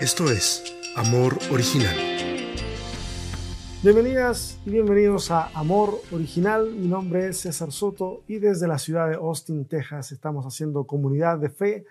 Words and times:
Esto 0.00 0.30
es 0.30 0.64
Amor 0.96 1.38
Original. 1.52 1.94
Bienvenidas 3.82 4.58
y 4.64 4.70
bienvenidos 4.70 5.30
a 5.30 5.48
Amor 5.48 6.00
Original. 6.10 6.72
Mi 6.72 6.88
nombre 6.88 7.28
es 7.28 7.40
César 7.40 7.70
Soto 7.70 8.22
y 8.26 8.38
desde 8.38 8.66
la 8.66 8.78
ciudad 8.78 9.10
de 9.10 9.16
Austin, 9.16 9.66
Texas, 9.66 10.10
estamos 10.12 10.46
haciendo 10.46 10.86
comunidad 10.86 11.38
de 11.38 11.50
fe 11.50 11.84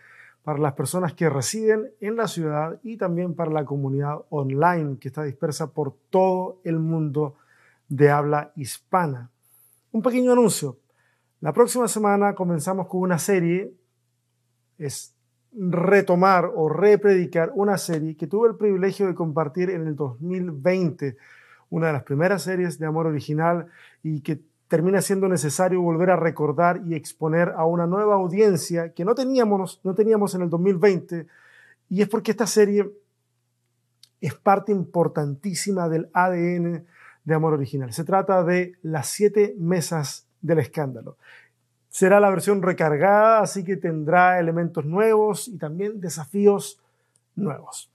para 0.44 0.58
las 0.58 0.74
personas 0.74 1.14
que 1.14 1.30
residen 1.30 1.92
en 2.02 2.16
la 2.16 2.28
ciudad 2.28 2.80
y 2.82 2.98
también 2.98 3.36
para 3.36 3.52
la 3.52 3.64
comunidad 3.64 4.24
online 4.32 4.98
que 4.98 5.10
está 5.10 5.22
dispersa 5.22 5.72
por 5.72 5.96
todo 6.10 6.62
el 6.64 6.80
mundo 6.80 7.36
de 7.90 8.10
habla 8.10 8.54
hispana. 8.56 9.30
Un 9.92 10.02
pequeño 10.02 10.32
anuncio. 10.32 10.80
La 11.42 11.54
próxima 11.54 11.88
semana 11.88 12.34
comenzamos 12.34 12.88
con 12.88 13.02
una 13.02 13.20
serie, 13.20 13.72
retomar 15.56 16.52
o 16.54 16.70
repredicar 16.70 17.52
una 17.56 17.78
serie 17.78 18.16
que 18.16 18.28
tuve 18.28 18.50
el 18.50 18.56
privilegio 18.56 19.08
de 19.08 19.16
compartir 19.16 19.70
en 19.70 19.88
el 19.88 19.96
2020, 19.96 21.18
una 21.70 21.88
de 21.88 21.94
las 21.94 22.04
primeras 22.04 22.44
series 22.44 22.80
de 22.80 22.86
amor 22.86 23.08
original 23.08 23.68
y 24.02 24.22
que 24.22 24.42
termina 24.68 25.02
siendo 25.02 25.28
necesario 25.28 25.82
volver 25.82 26.10
a 26.10 26.16
recordar 26.16 26.82
y 26.86 26.96
exponer 26.96 27.54
a 27.56 27.66
una 27.66 27.86
nueva 27.86 28.16
audiencia 28.16 28.94
que 28.94 29.06
no 29.06 29.14
teníamos, 29.14 29.80
no 29.84 29.94
teníamos 29.94 30.34
en 30.36 30.42
el 30.42 30.50
2020 30.50 31.28
y 31.90 32.02
es 32.02 32.10
porque 32.10 32.32
esta 32.32 32.48
serie 32.48 32.92
es 34.20 34.34
parte 34.34 34.72
importantísima 34.72 35.90
del 35.90 36.10
ADN 36.14 36.86
de 37.24 37.34
Amor 37.36 37.54
Original. 37.54 37.94
Se 37.94 38.04
trata 38.04 38.44
de 38.44 38.74
las 38.82 39.08
siete 39.08 39.56
mesas 39.60 40.28
del 40.42 40.60
escándalo. 40.60 41.18
Será 41.94 42.20
la 42.20 42.32
versión 42.32 42.64
recargada, 42.64 43.40
así 43.42 43.64
que 43.64 43.78
tendrá 43.78 44.40
elementos 44.40 44.84
nuevos 44.84 45.48
y 45.48 45.60
también 45.60 46.02
desafíos 46.02 46.82
nuevos. 47.36 47.92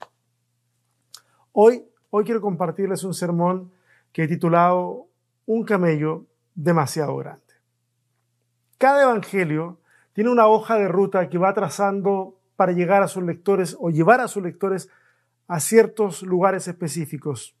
Hoy, 1.51 1.83
hoy 2.09 2.23
quiero 2.23 2.39
compartirles 2.39 3.03
un 3.03 3.13
sermón 3.13 3.73
que 4.13 4.23
he 4.23 4.27
titulado 4.29 5.07
Un 5.45 5.65
camello 5.65 6.23
demasiado 6.55 7.17
grande. 7.17 7.41
Cada 8.77 9.03
evangelio 9.03 9.79
tiene 10.13 10.29
una 10.29 10.47
hoja 10.47 10.77
de 10.77 10.87
ruta 10.87 11.27
que 11.27 11.37
va 11.37 11.53
trazando 11.53 12.37
para 12.55 12.71
llegar 12.71 13.03
a 13.03 13.09
sus 13.09 13.23
lectores 13.23 13.75
o 13.77 13.89
llevar 13.89 14.21
a 14.21 14.29
sus 14.29 14.41
lectores 14.41 14.87
a 15.49 15.59
ciertos 15.59 16.21
lugares 16.21 16.69
específicos 16.69 17.53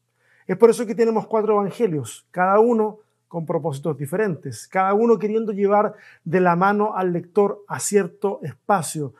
es 0.49 0.57
por 0.57 0.71
eso 0.71 0.87
que 0.87 0.95
tenemos 0.95 1.27
cuatro 1.27 1.53
evangelios, 1.53 2.25
cada 2.31 2.59
uno 2.59 3.01
con 3.29 3.45
propósitos 3.45 3.95
diferentes, 3.95 4.67
cada 4.67 4.93
uno 4.93 5.19
queriendo 5.19 5.53
llevar 5.53 5.93
de 6.25 6.41
la 6.41 6.55
mano 6.55 6.95
al 6.95 7.13
lector 7.13 7.63
a 7.67 7.79
cierto 7.79 8.39
espacio, 8.41 9.13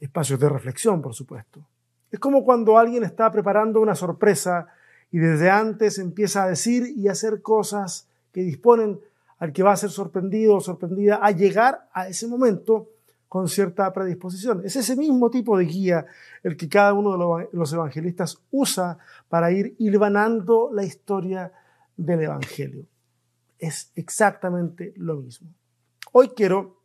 espacios 0.00 0.38
de 0.40 0.48
reflexión, 0.48 1.00
por 1.00 1.14
supuesto. 1.14 1.64
Es 2.10 2.18
como 2.18 2.44
cuando 2.44 2.76
alguien 2.76 3.04
está 3.04 3.30
preparando 3.30 3.80
una 3.80 3.94
sorpresa 3.94 4.66
y 5.12 5.18
desde 5.18 5.48
antes 5.48 5.98
empieza 5.98 6.42
a 6.42 6.48
decir 6.48 6.92
y 6.96 7.06
hacer 7.08 7.40
cosas 7.40 8.08
que 8.32 8.42
disponen 8.42 9.00
al 9.38 9.52
que 9.52 9.62
va 9.62 9.72
a 9.72 9.76
ser 9.76 9.90
sorprendido 9.90 10.56
o 10.56 10.60
sorprendida 10.60 11.20
a 11.22 11.30
llegar 11.30 11.88
a 11.92 12.08
ese 12.08 12.26
momento 12.26 12.88
con 13.28 13.48
cierta 13.48 13.92
predisposición. 13.92 14.62
Es 14.64 14.74
ese 14.74 14.96
mismo 14.96 15.30
tipo 15.30 15.56
de 15.56 15.66
guía 15.66 16.06
el 16.42 16.56
que 16.56 16.68
cada 16.68 16.92
uno 16.92 17.38
de 17.38 17.48
los 17.52 17.72
evangelistas 17.72 18.40
usa 18.50 18.98
para 19.28 19.52
ir 19.52 19.76
hilvanando 19.78 20.70
la 20.72 20.84
historia 20.84 21.52
del 21.96 22.22
Evangelio. 22.22 22.86
Es 23.58 23.92
exactamente 23.94 24.92
lo 24.96 25.16
mismo. 25.16 25.48
Hoy 26.12 26.30
quiero, 26.30 26.80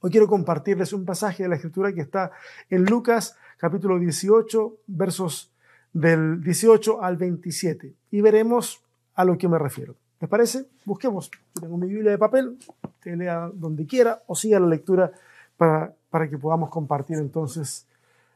hoy 0.00 0.10
quiero 0.10 0.28
compartirles 0.28 0.92
un 0.92 1.04
pasaje 1.04 1.42
de 1.42 1.48
la 1.48 1.56
Escritura 1.56 1.92
que 1.92 2.02
está 2.02 2.32
en 2.70 2.84
Lucas 2.84 3.36
capítulo 3.56 3.98
18, 3.98 4.78
versos 4.88 5.52
del 5.92 6.42
18 6.42 7.02
al 7.02 7.16
27, 7.16 7.94
y 8.10 8.20
veremos 8.20 8.82
a 9.14 9.24
lo 9.24 9.38
que 9.38 9.48
me 9.48 9.58
refiero. 9.58 9.94
¿Les 10.20 10.28
parece? 10.28 10.66
Busquemos. 10.84 11.30
Tengo 11.60 11.76
mi 11.76 11.88
Biblia 11.88 12.12
de 12.12 12.18
papel, 12.18 12.56
que 13.00 13.16
lea 13.16 13.50
donde 13.52 13.86
quiera 13.86 14.22
o 14.26 14.34
siga 14.34 14.60
la 14.60 14.68
lectura 14.68 15.12
para, 15.56 16.28
que 16.28 16.38
podamos 16.38 16.70
compartir 16.70 17.18
entonces 17.18 17.86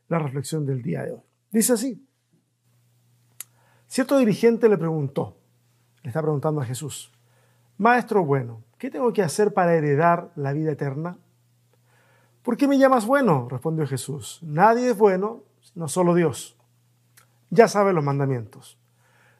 la 0.08 0.18
reflexión 0.18 0.66
del 0.66 0.82
día 0.82 1.04
de 1.04 1.12
hoy. 1.12 1.20
Dice 1.50 1.72
así, 1.72 2.04
cierto 3.86 4.18
dirigente 4.18 4.68
le 4.68 4.78
preguntó, 4.78 5.36
le 6.02 6.10
está 6.10 6.20
preguntando 6.22 6.60
a 6.60 6.64
Jesús, 6.64 7.12
Maestro 7.78 8.24
bueno, 8.24 8.62
¿qué 8.78 8.90
tengo 8.90 9.12
que 9.12 9.22
hacer 9.22 9.52
para 9.52 9.74
heredar 9.74 10.30
la 10.36 10.52
vida 10.52 10.72
eterna? 10.72 11.18
¿Por 12.42 12.56
qué 12.56 12.68
me 12.68 12.78
llamas 12.78 13.06
bueno? 13.06 13.48
respondió 13.50 13.86
Jesús. 13.86 14.40
Nadie 14.42 14.90
es 14.90 14.98
bueno, 14.98 15.42
no 15.74 15.88
solo 15.88 16.14
Dios. 16.14 16.56
Ya 17.50 17.68
sabe 17.68 17.92
los 17.92 18.04
mandamientos. 18.04 18.78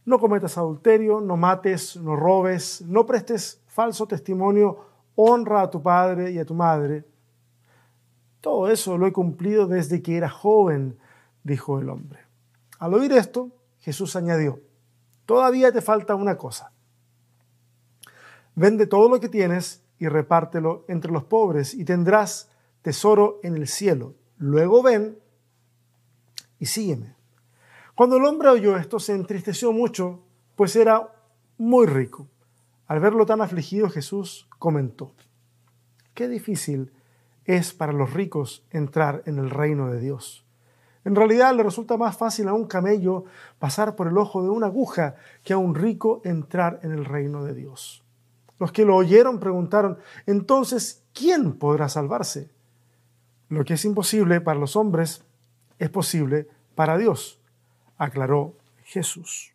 No 0.05 0.19
cometas 0.19 0.59
adulterio, 0.59 1.21
no 1.21 1.37
mates, 1.37 1.97
no 1.97 2.17
robes, 2.17 2.83
no 2.83 3.07
prestes 3.07 3.61
falso 3.67 4.07
testimonio, 4.07 4.85
honra 5.15 5.63
a 5.63 5.71
tu 5.71 5.83
padre 5.83 6.31
y 6.31 6.39
a 6.39 6.45
tu 6.45 6.55
madre 6.55 7.05
todo 8.47 8.69
eso 8.71 8.97
lo 8.97 9.09
he 9.09 9.13
cumplido 9.13 9.67
desde 9.67 10.03
que 10.03 10.17
era 10.17 10.29
joven, 10.29 11.01
dijo 11.43 11.81
el 11.81 11.89
hombre. 11.89 12.21
Al 12.79 12.95
oír 12.95 13.11
esto, 13.11 13.51
Jesús 13.81 14.15
añadió, 14.15 14.61
todavía 15.25 15.73
te 15.73 15.81
falta 15.81 16.15
una 16.15 16.37
cosa. 16.37 16.71
Vende 18.57 18.87
todo 18.87 19.11
lo 19.11 19.21
que 19.21 19.29
tienes 19.29 19.85
y 19.99 20.09
repártelo 20.09 20.87
entre 20.89 21.13
los 21.13 21.25
pobres 21.25 21.75
y 21.75 21.85
tendrás 21.85 22.51
tesoro 22.81 23.39
en 23.43 23.55
el 23.55 23.69
cielo. 23.69 24.15
Luego 24.39 24.83
ven 24.83 25.19
y 26.59 26.65
sígueme. 26.65 27.15
Cuando 27.95 28.17
el 28.17 28.25
hombre 28.25 28.49
oyó 28.49 28.79
esto 28.79 28.99
se 28.99 29.13
entristeció 29.13 29.73
mucho, 29.73 30.23
pues 30.55 30.75
era 30.75 31.15
muy 31.59 31.87
rico. 31.87 32.29
Al 32.87 33.01
verlo 33.01 33.27
tan 33.27 33.43
afligido, 33.43 33.91
Jesús 33.91 34.49
comentó, 34.59 35.13
qué 36.15 36.27
difícil 36.27 36.93
es 37.45 37.75
para 37.75 37.93
los 37.93 38.15
ricos 38.15 38.65
entrar 38.71 39.23
en 39.27 39.39
el 39.39 39.51
reino 39.51 39.91
de 39.91 40.01
Dios. 40.01 40.47
En 41.05 41.15
realidad 41.15 41.55
le 41.55 41.63
resulta 41.63 41.99
más 41.99 42.17
fácil 42.17 42.49
a 42.49 42.55
un 42.55 42.67
camello 42.67 43.27
pasar 43.59 43.97
por 43.97 44.09
el 44.09 44.17
ojo 44.17 44.43
de 44.43 44.49
una 44.49 44.67
aguja 44.67 45.17
que 45.45 45.53
a 45.53 45.59
un 45.59 45.75
rico 45.75 46.23
entrar 46.25 46.81
en 46.83 46.93
el 46.93 47.05
reino 47.05 47.45
de 47.45 47.55
Dios. 47.55 48.06
Los 48.59 48.73
que 48.73 48.85
lo 48.85 48.97
oyeron 48.97 49.39
preguntaron, 49.39 49.99
entonces, 50.27 51.03
¿quién 51.13 51.55
podrá 51.55 51.89
salvarse? 51.89 52.51
Lo 53.49 53.65
que 53.65 53.75
es 53.75 53.85
imposible 53.85 54.41
para 54.41 54.59
los 54.59 54.77
hombres 54.77 55.23
es 55.79 55.91
posible 55.91 56.49
para 56.75 56.97
Dios, 56.97 57.41
aclaró 57.99 58.55
Jesús. 58.85 59.53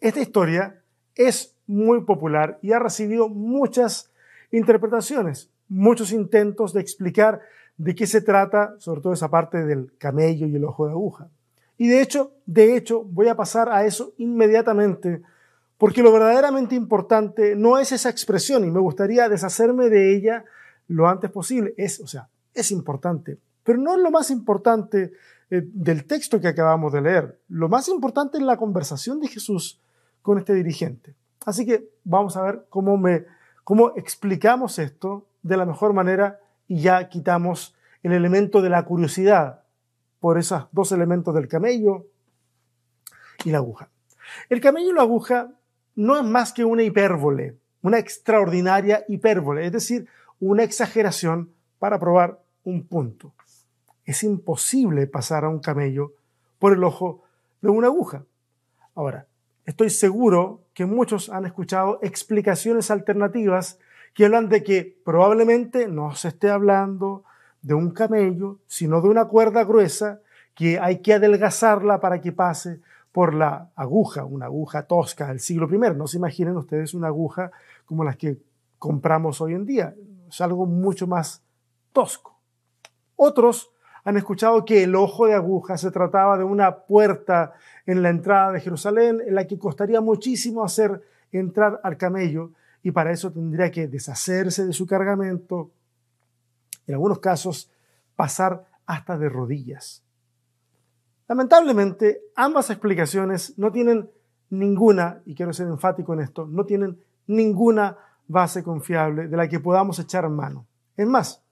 Esta 0.00 0.20
historia 0.20 0.82
es 1.14 1.54
muy 1.66 2.02
popular 2.02 2.58
y 2.62 2.72
ha 2.72 2.78
recibido 2.78 3.28
muchas 3.28 4.10
interpretaciones, 4.52 5.50
muchos 5.68 6.12
intentos 6.12 6.72
de 6.72 6.80
explicar 6.80 7.40
de 7.76 7.94
qué 7.94 8.06
se 8.06 8.20
trata, 8.20 8.74
sobre 8.78 9.00
todo 9.00 9.12
esa 9.12 9.30
parte 9.30 9.64
del 9.64 9.92
camello 9.98 10.46
y 10.46 10.56
el 10.56 10.64
ojo 10.64 10.86
de 10.86 10.92
aguja. 10.92 11.28
Y 11.76 11.88
de 11.88 12.02
hecho, 12.02 12.32
de 12.46 12.76
hecho, 12.76 13.02
voy 13.02 13.28
a 13.28 13.34
pasar 13.34 13.68
a 13.68 13.84
eso 13.84 14.12
inmediatamente, 14.18 15.22
porque 15.78 16.02
lo 16.02 16.12
verdaderamente 16.12 16.74
importante 16.74 17.56
no 17.56 17.78
es 17.78 17.92
esa 17.92 18.10
expresión 18.10 18.64
y 18.64 18.70
me 18.70 18.80
gustaría 18.80 19.28
deshacerme 19.28 19.88
de 19.88 20.16
ella 20.16 20.44
lo 20.88 21.08
antes 21.08 21.30
posible. 21.30 21.74
Es, 21.76 22.00
o 22.00 22.06
sea, 22.06 22.28
es 22.52 22.70
importante, 22.70 23.38
pero 23.62 23.78
no 23.78 23.94
es 23.94 24.00
lo 24.00 24.10
más 24.10 24.30
importante 24.30 25.12
eh, 25.50 25.62
del 25.64 26.04
texto 26.04 26.40
que 26.40 26.48
acabamos 26.48 26.92
de 26.92 27.00
leer. 27.00 27.38
Lo 27.48 27.68
más 27.68 27.88
importante 27.88 28.38
es 28.38 28.44
la 28.44 28.56
conversación 28.56 29.20
de 29.20 29.28
Jesús 29.28 29.80
con 30.22 30.38
este 30.38 30.54
dirigente. 30.54 31.14
Así 31.44 31.66
que 31.66 31.88
vamos 32.04 32.36
a 32.36 32.42
ver 32.42 32.66
cómo 32.70 32.96
me 32.96 33.26
cómo 33.64 33.92
explicamos 33.96 34.78
esto 34.78 35.26
de 35.42 35.56
la 35.56 35.66
mejor 35.66 35.94
manera 35.94 36.38
y 36.68 36.80
ya 36.80 37.08
quitamos 37.08 37.74
el 38.02 38.12
elemento 38.12 38.62
de 38.62 38.68
la 38.68 38.84
curiosidad 38.84 39.62
por 40.20 40.38
esos 40.38 40.66
dos 40.72 40.92
elementos 40.92 41.34
del 41.34 41.48
camello 41.48 42.06
y 43.44 43.50
la 43.50 43.58
aguja. 43.58 43.88
El 44.48 44.60
camello 44.60 44.90
y 44.90 44.94
la 44.94 45.02
aguja 45.02 45.50
no 45.94 46.16
es 46.16 46.24
más 46.24 46.52
que 46.52 46.64
una 46.64 46.82
hipérbole, 46.82 47.56
una 47.82 47.98
extraordinaria 47.98 49.04
hipérbole, 49.08 49.66
es 49.66 49.72
decir, 49.72 50.06
una 50.40 50.62
exageración 50.62 51.50
para 51.78 51.98
probar 51.98 52.40
un 52.64 52.86
punto. 52.86 53.32
Es 54.04 54.22
imposible 54.22 55.06
pasar 55.06 55.44
a 55.44 55.48
un 55.48 55.60
camello 55.60 56.12
por 56.58 56.72
el 56.72 56.84
ojo 56.84 57.22
de 57.60 57.70
una 57.70 57.88
aguja. 57.88 58.24
Ahora, 58.94 59.26
estoy 59.64 59.90
seguro 59.90 60.62
que 60.74 60.86
muchos 60.86 61.30
han 61.30 61.46
escuchado 61.46 61.98
explicaciones 62.02 62.90
alternativas 62.90 63.78
que 64.12 64.26
hablan 64.26 64.48
de 64.48 64.62
que 64.62 64.96
probablemente 65.04 65.88
no 65.88 66.14
se 66.14 66.28
esté 66.28 66.50
hablando 66.50 67.24
de 67.62 67.74
un 67.74 67.90
camello, 67.90 68.58
sino 68.66 69.00
de 69.00 69.08
una 69.08 69.24
cuerda 69.26 69.64
gruesa 69.64 70.20
que 70.54 70.78
hay 70.78 70.98
que 70.98 71.14
adelgazarla 71.14 72.00
para 72.00 72.20
que 72.20 72.30
pase 72.30 72.80
por 73.14 73.32
la 73.32 73.70
aguja, 73.76 74.24
una 74.24 74.46
aguja 74.46 74.88
tosca 74.88 75.28
del 75.28 75.38
siglo 75.38 75.68
I. 75.72 75.96
No 75.96 76.08
se 76.08 76.16
imaginen 76.16 76.56
ustedes 76.56 76.94
una 76.94 77.06
aguja 77.06 77.52
como 77.84 78.02
las 78.02 78.16
que 78.16 78.38
compramos 78.76 79.40
hoy 79.40 79.54
en 79.54 79.64
día. 79.64 79.94
Es 80.28 80.40
algo 80.40 80.66
mucho 80.66 81.06
más 81.06 81.40
tosco. 81.92 82.36
Otros 83.14 83.70
han 84.02 84.16
escuchado 84.16 84.64
que 84.64 84.82
el 84.82 84.96
ojo 84.96 85.26
de 85.26 85.34
aguja 85.34 85.78
se 85.78 85.92
trataba 85.92 86.36
de 86.36 86.42
una 86.42 86.78
puerta 86.78 87.52
en 87.86 88.02
la 88.02 88.08
entrada 88.08 88.50
de 88.50 88.60
Jerusalén 88.60 89.22
en 89.24 89.36
la 89.36 89.46
que 89.46 89.60
costaría 89.60 90.00
muchísimo 90.00 90.64
hacer 90.64 91.00
entrar 91.30 91.80
al 91.84 91.96
camello 91.96 92.50
y 92.82 92.90
para 92.90 93.12
eso 93.12 93.30
tendría 93.30 93.70
que 93.70 93.86
deshacerse 93.86 94.66
de 94.66 94.72
su 94.72 94.88
cargamento, 94.88 95.70
en 96.88 96.94
algunos 96.94 97.20
casos 97.20 97.70
pasar 98.16 98.66
hasta 98.86 99.16
de 99.16 99.28
rodillas. 99.28 100.02
Lamentablemente, 101.28 102.22
ambas 102.36 102.70
explicaciones 102.70 103.58
no 103.58 103.72
tienen 103.72 104.10
ninguna, 104.50 105.22
y 105.24 105.34
quiero 105.34 105.52
ser 105.52 105.66
enfático 105.68 106.12
en 106.12 106.20
esto, 106.20 106.46
no 106.46 106.64
tienen 106.64 106.98
ninguna 107.26 107.96
base 108.28 108.62
confiable 108.62 109.28
de 109.28 109.36
la 109.36 109.48
que 109.48 109.60
podamos 109.60 109.98
echar 109.98 110.28
mano. 110.28 110.66
Es 110.96 111.06
más, 111.06 111.42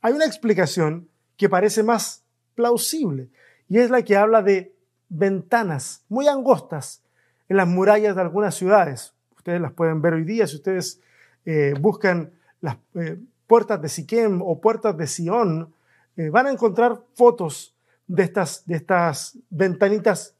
hay 0.00 0.12
una 0.12 0.26
explicación 0.26 1.08
que 1.36 1.48
parece 1.48 1.82
más 1.82 2.24
plausible 2.54 3.28
y 3.68 3.78
es 3.78 3.90
la 3.90 4.02
que 4.02 4.16
habla 4.16 4.42
de 4.42 4.74
ventanas 5.08 6.04
muy 6.08 6.26
angostas 6.28 7.02
en 7.48 7.58
las 7.58 7.68
murallas 7.68 8.16
de 8.16 8.22
algunas 8.22 8.54
ciudades. 8.54 9.12
Ustedes 9.36 9.60
las 9.60 9.72
pueden 9.72 10.02
ver 10.02 10.14
hoy 10.14 10.24
día 10.24 10.46
si 10.46 10.56
ustedes 10.56 11.00
eh, 11.44 11.74
buscan 11.78 12.32
las 12.60 12.78
eh, 12.94 13.18
puertas 13.46 13.80
de 13.80 13.88
Siquem 13.88 14.42
o 14.42 14.60
puertas 14.60 14.96
de 14.96 15.06
Sion, 15.06 15.72
eh, 16.16 16.30
van 16.30 16.46
a 16.46 16.50
encontrar 16.50 17.02
fotos 17.14 17.75
de 18.06 18.22
estas, 18.22 18.64
de 18.66 18.76
estas 18.76 19.38
ventanitas 19.50 20.34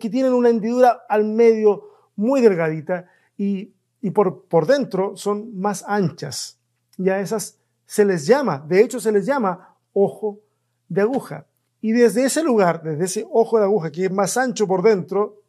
que 0.00 0.10
tienen 0.10 0.32
una 0.32 0.48
hendidura 0.48 1.04
al 1.08 1.24
medio 1.24 1.90
muy 2.16 2.40
delgadita 2.40 3.06
y, 3.36 3.72
y 4.00 4.10
por, 4.10 4.44
por 4.44 4.66
dentro 4.66 5.16
son 5.16 5.58
más 5.58 5.84
anchas. 5.86 6.58
Y 6.96 7.08
a 7.08 7.20
esas 7.20 7.58
se 7.86 8.04
les 8.04 8.26
llama, 8.26 8.64
de 8.66 8.80
hecho 8.80 9.00
se 9.00 9.12
les 9.12 9.26
llama 9.26 9.76
ojo 9.92 10.40
de 10.88 11.02
aguja. 11.02 11.46
Y 11.80 11.92
desde 11.92 12.24
ese 12.24 12.42
lugar, 12.42 12.82
desde 12.82 13.04
ese 13.04 13.26
ojo 13.30 13.58
de 13.58 13.64
aguja 13.64 13.90
que 13.90 14.06
es 14.06 14.10
más 14.10 14.36
ancho 14.36 14.66
por 14.66 14.82
dentro, 14.82 15.42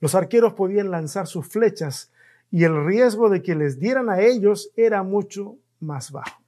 los 0.00 0.14
arqueros 0.14 0.54
podían 0.54 0.90
lanzar 0.90 1.26
sus 1.26 1.46
flechas 1.46 2.12
y 2.50 2.64
el 2.64 2.84
riesgo 2.84 3.28
de 3.28 3.42
que 3.42 3.54
les 3.54 3.78
dieran 3.78 4.08
a 4.10 4.20
ellos 4.20 4.70
era 4.76 5.02
mucho 5.02 5.56
más 5.80 6.10
bajo. 6.10 6.40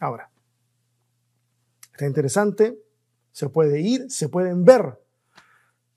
Ahora, 0.00 0.30
está 1.92 2.06
interesante, 2.06 2.78
se 3.32 3.48
puede 3.48 3.80
ir, 3.80 4.10
se 4.10 4.28
pueden 4.28 4.64
ver. 4.64 4.98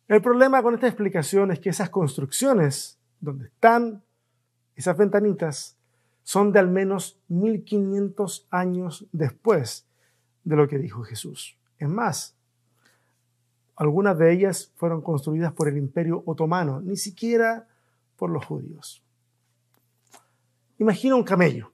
El 0.08 0.22
problema 0.22 0.64
con 0.64 0.74
esta 0.74 0.88
explicación 0.88 1.52
es 1.52 1.60
que 1.60 1.70
esas 1.70 1.90
construcciones 1.90 2.98
donde 3.20 3.46
están 3.46 4.04
esas 4.76 4.98
ventanitas 4.98 5.78
son 6.24 6.52
de 6.52 6.60
al 6.60 6.70
menos 6.70 7.20
1500 7.30 8.48
años 8.50 9.06
después 9.12 9.88
de 10.44 10.56
lo 10.56 10.68
que 10.68 10.78
dijo 10.78 11.04
Jesús. 11.04 11.58
Es 11.78 11.90
más, 11.90 12.36
algunas 13.76 14.18
de 14.18 14.34
ellas 14.34 14.72
fueron 14.76 15.02
construidas 15.02 15.54
por 15.54 15.68
el 15.68 15.78
imperio 15.78 16.24
otomano, 16.26 16.82
ni 16.82 16.98
siquiera 16.98 17.68
por 18.16 18.30
los 18.30 18.46
judíos. 18.46 19.04
Imagina 20.78 21.16
un 21.16 21.24
camello, 21.24 21.72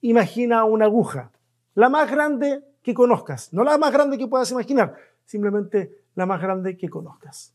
imagina 0.00 0.64
una 0.64 0.86
aguja, 0.86 1.30
la 1.74 1.88
más 1.88 2.10
grande 2.10 2.64
que 2.82 2.94
conozcas, 2.94 3.52
no 3.52 3.64
la 3.64 3.78
más 3.78 3.92
grande 3.92 4.18
que 4.18 4.26
puedas 4.26 4.50
imaginar, 4.50 4.96
simplemente 5.24 6.04
la 6.14 6.26
más 6.26 6.40
grande 6.40 6.76
que 6.76 6.88
conozcas. 6.88 7.54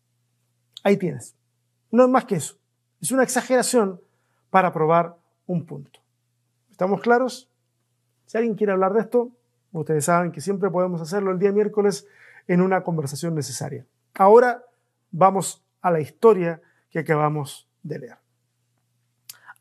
Ahí 0.84 0.98
tienes. 0.98 1.36
No 1.92 2.04
es 2.04 2.10
más 2.10 2.26
que 2.26 2.36
eso. 2.36 2.56
Es 3.02 3.12
una 3.12 3.24
exageración 3.24 4.02
para 4.50 4.72
probar 4.72 5.16
un 5.46 5.66
punto. 5.66 6.00
¿Estamos 6.72 7.02
claros? 7.02 7.50
Si 8.26 8.38
alguien 8.38 8.56
quiere 8.56 8.74
hablar 8.74 8.94
de 8.94 9.02
esto, 9.02 9.32
ustedes 9.72 10.06
saben 10.06 10.32
que 10.32 10.42
siempre 10.42 10.70
podemos 10.70 11.02
hacerlo 11.02 11.32
el 11.32 11.40
día 11.40 11.52
miércoles 11.52 12.08
en 12.48 12.62
una 12.62 12.84
conversación 12.84 13.36
necesaria. 13.36 13.86
Ahora 14.16 14.64
vamos 15.12 15.64
a 15.82 15.92
la 15.92 16.00
historia 16.00 16.62
que 16.90 17.00
acabamos 17.00 17.68
de 17.84 18.00
leer. 18.00 18.18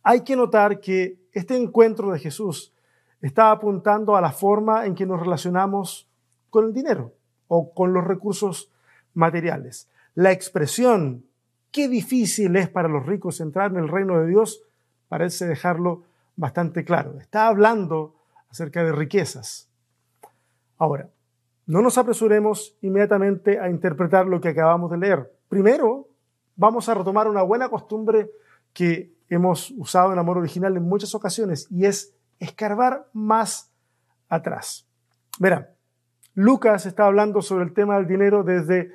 Hay 0.02 0.22
que 0.22 0.36
notar 0.36 0.80
que 0.80 1.18
este 1.32 1.56
encuentro 1.56 2.12
de 2.12 2.18
Jesús 2.18 2.72
está 3.20 3.50
apuntando 3.50 4.16
a 4.16 4.20
la 4.20 4.32
forma 4.32 4.86
en 4.86 4.94
que 4.94 5.06
nos 5.06 5.20
relacionamos 5.20 6.08
con 6.50 6.66
el 6.66 6.72
dinero 6.72 7.12
o 7.48 7.72
con 7.72 7.92
los 7.92 8.04
recursos 8.04 8.70
materiales. 9.14 9.88
La 10.14 10.32
expresión 10.32 11.24
qué 11.70 11.88
difícil 11.88 12.56
es 12.56 12.68
para 12.68 12.88
los 12.88 13.04
ricos 13.04 13.40
entrar 13.40 13.70
en 13.70 13.76
el 13.76 13.88
reino 13.88 14.18
de 14.18 14.28
Dios 14.28 14.62
parece 15.08 15.46
dejarlo 15.46 16.04
bastante 16.36 16.84
claro. 16.84 17.18
Está 17.20 17.48
hablando 17.48 18.14
acerca 18.48 18.82
de 18.82 18.92
riquezas. 18.92 19.68
Ahora, 20.78 21.10
no 21.66 21.82
nos 21.82 21.98
apresuremos 21.98 22.76
inmediatamente 22.80 23.60
a 23.60 23.68
interpretar 23.68 24.26
lo 24.26 24.40
que 24.40 24.48
acabamos 24.48 24.90
de 24.90 24.98
leer. 24.98 25.30
Primero, 25.48 26.08
vamos 26.54 26.88
a 26.88 26.94
retomar 26.94 27.28
una 27.28 27.42
buena 27.42 27.68
costumbre 27.68 28.30
que 28.72 29.12
hemos 29.28 29.70
usado 29.72 30.12
en 30.12 30.18
Amor 30.18 30.38
Original 30.38 30.76
en 30.76 30.88
muchas 30.88 31.14
ocasiones 31.14 31.66
y 31.70 31.84
es 31.84 32.14
escarbar 32.38 33.08
más 33.12 33.70
atrás. 34.28 34.86
Verán, 35.38 35.68
Lucas 36.34 36.86
está 36.86 37.06
hablando 37.06 37.42
sobre 37.42 37.64
el 37.64 37.72
tema 37.72 37.96
del 37.96 38.06
dinero 38.06 38.42
desde, 38.42 38.92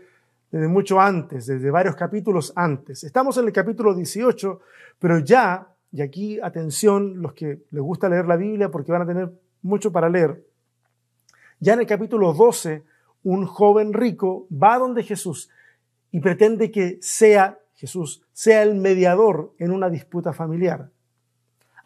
desde 0.52 0.68
mucho 0.68 1.00
antes, 1.00 1.48
desde 1.48 1.72
varios 1.72 1.96
capítulos 1.96 2.54
antes. 2.56 3.04
Estamos 3.04 3.38
en 3.38 3.46
el 3.46 3.54
capítulo 3.54 3.94
18, 3.94 4.60
pero 5.00 5.20
ya, 5.20 5.68
y 5.92 6.02
aquí 6.02 6.40
atención 6.40 7.22
los 7.22 7.34
que 7.34 7.64
les 7.72 7.82
gusta 7.82 8.10
leer 8.10 8.26
la 8.26 8.38
Biblia 8.38 8.70
porque 8.70 8.92
van 8.92 9.02
a 9.04 9.08
tener 9.08 9.32
mucho 9.62 9.92
para 9.92 10.10
leer, 10.10 10.44
ya 11.60 11.74
en 11.74 11.82
el 11.82 11.86
capítulo 11.86 12.34
12, 12.34 12.84
un 13.24 13.46
joven 13.46 13.94
rico 13.94 14.48
va 14.52 14.80
donde 14.80 15.04
Jesús 15.04 15.50
y 16.12 16.20
pretende 16.20 16.72
que 16.72 16.98
sea 17.02 17.60
Jesús, 17.76 18.24
sea 18.34 18.64
el 18.64 18.76
mediador 18.76 19.54
en 19.60 19.72
una 19.72 19.90
disputa 19.90 20.34
familiar. 20.34 20.90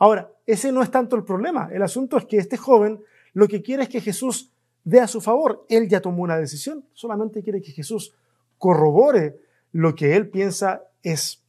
Ahora, 0.06 0.30
ese 0.46 0.72
no 0.72 0.84
es 0.84 0.92
tanto 0.92 1.16
el 1.16 1.24
problema. 1.24 1.68
El 1.72 1.82
asunto 1.82 2.18
es 2.18 2.26
que 2.26 2.38
este 2.38 2.58
joven 2.58 3.02
lo 3.34 3.48
que 3.48 3.64
quiere 3.64 3.82
es 3.82 3.90
que 3.90 4.02
Jesús 4.02 4.52
dé 4.84 5.00
a 5.00 5.08
su 5.08 5.20
favor. 5.20 5.66
Él 5.68 5.90
ya 5.90 6.00
tomó 6.00 6.22
una 6.22 6.38
decisión, 6.38 6.86
solamente 6.94 7.42
quiere 7.42 7.60
que 7.60 7.72
Jesús 7.72 8.14
corrobore 8.60 9.40
lo 9.72 9.96
que 9.96 10.16
él 10.16 10.30
piensa 10.30 10.84
es 11.02 11.44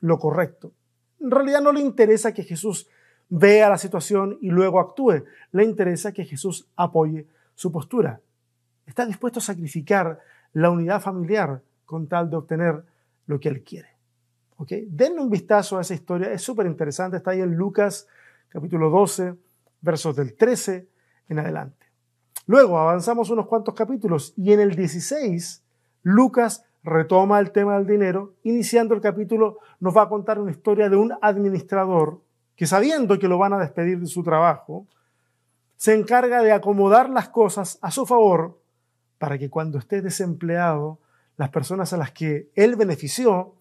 lo 0.00 0.18
correcto. 0.18 0.72
En 1.20 1.30
realidad 1.30 1.60
no 1.60 1.70
le 1.70 1.80
interesa 1.80 2.32
que 2.32 2.44
Jesús 2.44 2.88
vea 3.28 3.68
la 3.68 3.76
situación 3.76 4.38
y 4.40 4.48
luego 4.48 4.80
actúe. 4.80 5.24
Le 5.52 5.64
interesa 5.64 6.10
que 6.10 6.24
Jesús 6.24 6.66
apoye 6.76 7.26
su 7.54 7.70
postura. 7.70 8.22
Está 8.86 9.04
dispuesto 9.04 9.40
a 9.40 9.42
sacrificar 9.42 10.18
la 10.54 10.70
unidad 10.70 11.02
familiar 11.02 11.60
con 11.84 12.06
tal 12.06 12.30
de 12.30 12.36
obtener 12.36 12.84
lo 13.26 13.38
que 13.38 13.50
él 13.50 13.62
quiere. 13.62 13.97
Denle 14.58 15.20
un 15.20 15.30
vistazo 15.30 15.78
a 15.78 15.82
esa 15.82 15.94
historia, 15.94 16.32
es 16.32 16.42
súper 16.42 16.66
interesante, 16.66 17.16
está 17.16 17.30
ahí 17.30 17.40
en 17.40 17.54
Lucas 17.54 18.08
capítulo 18.48 18.90
12, 18.90 19.34
versos 19.80 20.16
del 20.16 20.34
13 20.34 20.88
en 21.28 21.38
adelante. 21.38 21.86
Luego 22.46 22.78
avanzamos 22.78 23.30
unos 23.30 23.46
cuantos 23.46 23.74
capítulos 23.74 24.32
y 24.36 24.52
en 24.52 24.60
el 24.60 24.74
16 24.74 25.62
Lucas 26.02 26.64
retoma 26.82 27.38
el 27.38 27.52
tema 27.52 27.76
del 27.76 27.86
dinero, 27.86 28.34
iniciando 28.42 28.94
el 28.94 29.00
capítulo 29.00 29.58
nos 29.78 29.96
va 29.96 30.02
a 30.02 30.08
contar 30.08 30.40
una 30.40 30.50
historia 30.50 30.88
de 30.88 30.96
un 30.96 31.12
administrador 31.20 32.20
que 32.56 32.66
sabiendo 32.66 33.18
que 33.18 33.28
lo 33.28 33.38
van 33.38 33.52
a 33.52 33.58
despedir 33.58 34.00
de 34.00 34.06
su 34.06 34.24
trabajo, 34.24 34.86
se 35.76 35.94
encarga 35.94 36.42
de 36.42 36.50
acomodar 36.50 37.08
las 37.10 37.28
cosas 37.28 37.78
a 37.82 37.92
su 37.92 38.06
favor 38.06 38.58
para 39.18 39.38
que 39.38 39.50
cuando 39.50 39.78
esté 39.78 40.02
desempleado, 40.02 40.98
las 41.36 41.50
personas 41.50 41.92
a 41.92 41.96
las 41.96 42.10
que 42.10 42.50
él 42.56 42.74
benefició 42.74 43.54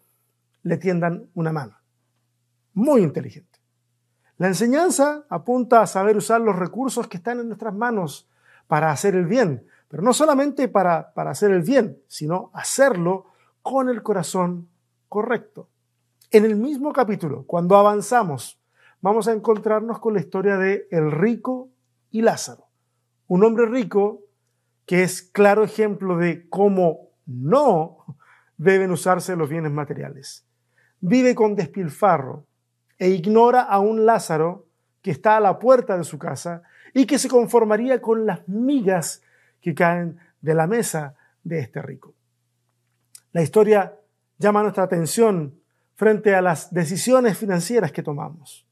le 0.64 0.78
tiendan 0.78 1.30
una 1.34 1.52
mano. 1.52 1.78
Muy 2.74 3.02
inteligente. 3.02 3.60
La 4.38 4.48
enseñanza 4.48 5.26
apunta 5.30 5.82
a 5.82 5.88
saber 5.88 6.16
usar 6.16 6.42
los 6.42 6.56
recursos 6.56 7.08
que 7.08 7.18
están 7.18 7.40
en 7.40 7.48
nuestras 7.48 7.74
manos 7.74 8.30
para 8.68 8.92
hacer 8.92 9.16
el 9.16 9.26
bien, 9.26 9.66
pero 9.88 10.04
no 10.04 10.14
solamente 10.14 10.68
para, 10.68 11.14
para 11.14 11.32
hacer 11.32 11.52
el 11.52 11.64
bien, 11.64 12.00
sino 12.08 12.52
hacerlo 12.54 13.26
con 13.62 13.90
el 13.90 14.04
corazón 14.04 14.70
correcto. 15.10 15.70
En 16.30 16.46
el 16.46 16.56
mismo 16.56 16.94
capítulo, 16.94 17.46
cuando 17.46 17.78
avanzamos, 17.78 18.62
vamos 19.02 19.28
a 19.28 19.34
encontrarnos 19.34 20.00
con 20.00 20.14
la 20.14 20.20
historia 20.20 20.58
de 20.58 20.88
el 20.92 21.12
rico 21.12 21.70
y 22.12 22.22
Lázaro, 22.22 22.68
un 23.28 23.44
hombre 23.44 23.66
rico 23.66 24.22
que 24.86 25.04
es 25.04 25.22
claro 25.22 25.64
ejemplo 25.64 26.18
de 26.18 26.48
cómo 26.50 27.10
no 27.26 28.06
deben 28.58 28.92
usarse 28.92 29.36
los 29.36 29.50
bienes 29.50 29.72
materiales. 29.72 30.47
Vive 31.00 31.36
con 31.36 31.56
despilfarro 31.56 32.46
e 32.98 33.10
ignora 33.10 33.62
a 33.62 33.80
un 33.80 34.06
Lázaro 34.06 34.68
que 35.02 35.12
está 35.12 35.38
a 35.38 35.40
la 35.40 35.60
puerta 35.60 35.98
de 35.98 36.04
su 36.04 36.18
casa 36.18 36.64
y 36.94 37.06
que 37.06 37.20
se 37.20 37.30
conformaría 37.30 38.02
con 38.02 38.26
las 38.26 38.48
migas 38.48 39.22
que 39.62 39.76
caen 39.76 40.20
de 40.42 40.54
la 40.54 40.68
mesa 40.68 41.16
de 41.44 41.60
este 41.60 41.82
rico. 41.82 42.14
La 43.32 43.42
historia 43.42 43.96
llama 44.40 44.64
nuestra 44.64 44.84
atención 44.84 45.60
frente 45.96 46.36
a 46.36 46.42
las 46.42 46.74
decisiones 46.74 47.38
financieras 47.38 47.92
que 47.92 48.04
tomamos. 48.04 48.66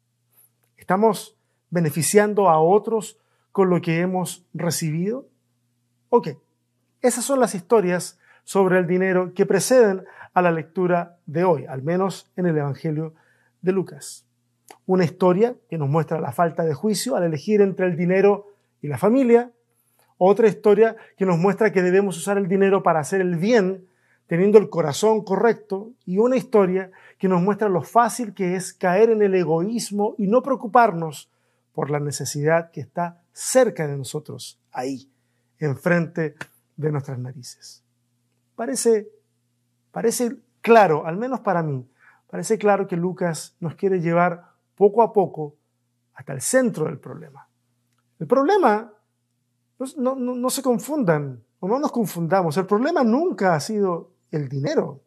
¿Estamos 0.78 1.38
beneficiando 1.70 2.50
a 2.50 2.60
otros 2.60 3.20
con 3.52 3.70
lo 3.70 3.82
que 3.82 4.00
hemos 4.00 4.46
recibido? 4.54 5.28
Ok, 6.10 6.30
esas 7.02 7.24
son 7.24 7.40
las 7.40 7.56
historias 7.56 8.20
sobre 8.46 8.80
el 8.80 8.88
dinero 8.88 9.34
que 9.34 9.46
preceden 9.46 10.06
a 10.34 10.42
la 10.42 10.52
lectura 10.52 11.18
de 11.26 11.44
hoy, 11.44 11.66
al 11.66 11.84
menos 11.84 12.32
en 12.38 12.46
el 12.46 12.58
Evangelio 12.58 13.14
de 13.62 13.72
Lucas. 13.74 14.26
Una 14.86 15.04
historia 15.04 15.56
que 15.68 15.78
nos 15.78 15.90
muestra 15.90 16.22
la 16.22 16.32
falta 16.32 16.64
de 16.64 16.74
juicio 16.74 17.16
al 17.16 17.24
elegir 17.24 17.62
entre 17.62 17.88
el 17.88 17.98
dinero 17.98 18.48
y 18.82 18.88
la 18.88 18.98
familia. 18.98 19.52
Otra 20.18 20.48
historia 20.48 20.96
que 21.18 21.26
nos 21.26 21.38
muestra 21.38 21.72
que 21.72 21.82
debemos 21.82 22.18
usar 22.18 22.38
el 22.38 22.48
dinero 22.48 22.84
para 22.84 23.00
hacer 23.00 23.20
el 23.20 23.36
bien, 23.36 23.88
teniendo 24.28 24.60
el 24.60 24.70
corazón 24.70 25.24
correcto. 25.24 25.92
Y 26.06 26.20
una 26.20 26.38
historia 26.38 26.92
que 27.18 27.28
nos 27.28 27.42
muestra 27.42 27.68
lo 27.68 27.82
fácil 27.82 28.34
que 28.34 28.56
es 28.56 28.74
caer 28.74 29.10
en 29.10 29.24
el 29.24 29.34
egoísmo 29.34 30.16
y 30.18 30.28
no 30.28 30.44
preocuparnos 30.44 31.32
por 31.74 31.90
la 31.90 32.00
necesidad 32.00 32.72
que 32.72 32.82
está 32.82 33.22
cerca 33.34 33.88
de 33.88 33.98
nosotros, 33.98 34.62
ahí, 34.72 35.10
enfrente 35.60 36.36
de 36.78 36.92
nuestras 36.92 37.20
narices. 37.20 37.85
Parece, 38.56 39.10
parece 39.92 40.38
claro, 40.62 41.06
al 41.06 41.18
menos 41.18 41.42
para 41.42 41.62
mí, 41.62 41.88
parece 42.30 42.58
claro 42.58 42.88
que 42.88 42.96
Lucas 42.96 43.56
nos 43.60 43.76
quiere 43.76 44.00
llevar 44.00 44.52
poco 44.76 45.02
a 45.02 45.14
poco 45.14 45.56
hasta 46.14 46.34
el 46.34 46.42
centro 46.42 46.86
del 46.86 47.00
problema. 47.00 47.48
El 48.20 48.28
problema, 48.28 48.94
no, 49.98 50.16
no 50.16 50.50
se 50.50 50.62
confundan 50.62 51.44
o 51.60 51.68
no 51.68 51.80
nos 51.80 51.92
confundamos, 51.92 52.58
el 52.58 52.66
problema 52.66 53.04
nunca 53.04 53.56
ha 53.56 53.60
sido 53.60 54.12
el 54.32 54.48
dinero, 54.48 55.02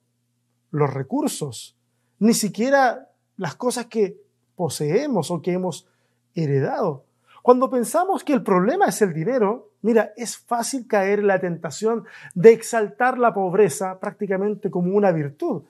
los 0.70 0.92
recursos, 0.92 1.76
ni 2.18 2.34
siquiera 2.34 3.10
las 3.36 3.54
cosas 3.54 3.86
que 3.86 4.20
poseemos 4.56 5.30
o 5.30 5.40
que 5.40 5.52
hemos 5.52 5.86
heredado. 6.34 7.04
Cuando 7.48 7.70
pensamos 7.70 8.24
que 8.24 8.34
el 8.34 8.42
problema 8.42 8.84
es 8.88 9.00
el 9.00 9.14
dinero, 9.14 9.70
mira, 9.80 10.12
es 10.18 10.36
fácil 10.36 10.86
caer 10.86 11.20
en 11.20 11.28
la 11.28 11.40
tentación 11.40 12.04
de 12.34 12.52
exaltar 12.52 13.16
la 13.16 13.32
pobreza 13.32 13.98
prácticamente 13.98 14.70
como 14.70 14.94
una 14.94 15.12
virtud 15.12 15.62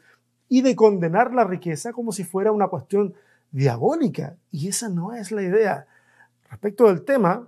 y 0.48 0.62
de 0.62 0.74
condenar 0.74 1.32
la 1.32 1.44
riqueza 1.44 1.92
como 1.92 2.10
si 2.10 2.24
fuera 2.24 2.50
una 2.50 2.66
cuestión 2.66 3.14
diabólica. 3.52 4.34
Y 4.50 4.66
esa 4.66 4.88
no 4.88 5.14
es 5.14 5.30
la 5.30 5.40
idea. 5.40 5.86
Respecto 6.50 6.88
del 6.88 7.04
tema, 7.04 7.46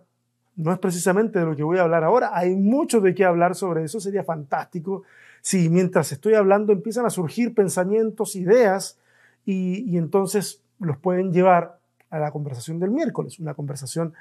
no 0.54 0.72
es 0.72 0.78
precisamente 0.78 1.40
de 1.40 1.46
lo 1.46 1.56
que 1.56 1.64
voy 1.64 1.78
a 1.78 1.82
hablar 1.82 2.04
ahora. 2.04 2.30
Hay 2.32 2.54
mucho 2.54 3.00
de 3.00 3.16
qué 3.16 3.24
hablar 3.24 3.56
sobre 3.56 3.82
eso. 3.82 3.98
Sería 3.98 4.22
fantástico 4.22 5.02
si 5.40 5.68
mientras 5.68 6.12
estoy 6.12 6.34
hablando 6.34 6.72
empiezan 6.72 7.04
a 7.04 7.10
surgir 7.10 7.52
pensamientos, 7.52 8.36
ideas, 8.36 8.96
y, 9.44 9.90
y 9.92 9.98
entonces 9.98 10.62
los 10.78 10.98
pueden 10.98 11.32
llevar 11.32 11.79
a 12.10 12.18
la 12.18 12.30
conversación 12.30 12.78
del 12.78 12.90
miércoles, 12.90 13.38
una 13.38 13.54
conversación 13.54 14.12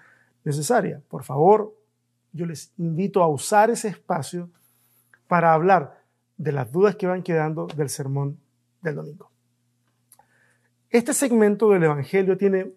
necesaria. 0.43 1.01
Por 1.09 1.23
favor, 1.23 1.73
yo 2.31 2.45
les 2.45 2.71
invito 2.77 3.23
a 3.23 3.27
usar 3.27 3.69
ese 3.69 3.89
espacio 3.89 4.49
para 5.27 5.53
hablar 5.53 6.01
de 6.37 6.51
las 6.51 6.71
dudas 6.71 6.95
que 6.95 7.07
van 7.07 7.23
quedando 7.23 7.67
del 7.67 7.89
sermón 7.89 8.39
del 8.81 8.95
domingo. 8.95 9.29
Este 10.89 11.13
segmento 11.13 11.69
del 11.69 11.83
Evangelio 11.83 12.37
tiene 12.37 12.71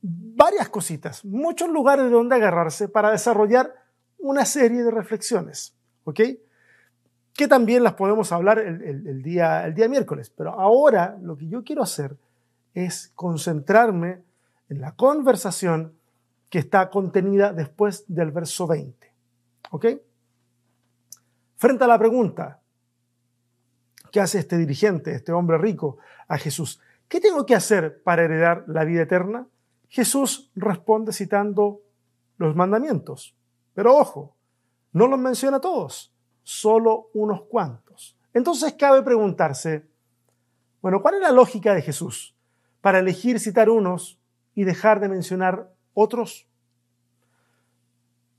varias 0.00 0.68
cositas, 0.68 1.24
muchos 1.24 1.68
lugares 1.68 2.06
de 2.06 2.10
donde 2.10 2.36
agarrarse 2.36 2.88
para 2.88 3.10
desarrollar 3.10 3.74
una 4.18 4.44
serie 4.44 4.82
de 4.82 4.90
reflexiones, 4.90 5.74
¿ok? 6.04 6.20
Que 7.34 7.48
también 7.48 7.84
las 7.84 7.94
podemos 7.94 8.32
hablar 8.32 8.58
el, 8.58 9.22
día, 9.22 9.66
el 9.66 9.74
día 9.74 9.88
miércoles, 9.88 10.30
pero 10.30 10.58
ahora 10.58 11.16
lo 11.20 11.36
que 11.36 11.48
yo 11.48 11.62
quiero 11.62 11.82
hacer 11.82 12.16
es 12.74 13.12
concentrarme 13.14 14.22
en 14.68 14.80
la 14.80 14.92
conversación 14.92 15.94
que 16.50 16.58
está 16.58 16.90
contenida 16.90 17.52
después 17.52 18.04
del 18.08 18.30
verso 18.30 18.66
20. 18.66 19.12
¿Ok? 19.70 19.86
Frente 21.56 21.84
a 21.84 21.88
la 21.88 21.98
pregunta 21.98 22.60
que 24.10 24.20
hace 24.20 24.38
este 24.38 24.56
dirigente, 24.56 25.12
este 25.12 25.32
hombre 25.32 25.58
rico, 25.58 25.98
a 26.28 26.38
Jesús, 26.38 26.80
¿qué 27.08 27.20
tengo 27.20 27.44
que 27.44 27.54
hacer 27.54 28.02
para 28.02 28.24
heredar 28.24 28.64
la 28.66 28.84
vida 28.84 29.02
eterna? 29.02 29.46
Jesús 29.88 30.50
responde 30.54 31.12
citando 31.12 31.82
los 32.36 32.54
mandamientos. 32.54 33.34
Pero 33.74 33.96
ojo, 33.96 34.36
no 34.92 35.06
los 35.06 35.18
menciona 35.18 35.60
todos, 35.60 36.14
solo 36.42 37.10
unos 37.14 37.42
cuantos. 37.42 38.16
Entonces 38.32 38.74
cabe 38.74 39.02
preguntarse, 39.02 39.86
bueno, 40.80 41.02
¿cuál 41.02 41.16
es 41.16 41.20
la 41.20 41.32
lógica 41.32 41.74
de 41.74 41.82
Jesús 41.82 42.34
para 42.80 43.00
elegir 43.00 43.40
citar 43.40 43.68
unos 43.68 44.17
y 44.58 44.64
dejar 44.64 44.98
de 44.98 45.08
mencionar 45.08 45.70
otros? 45.94 46.48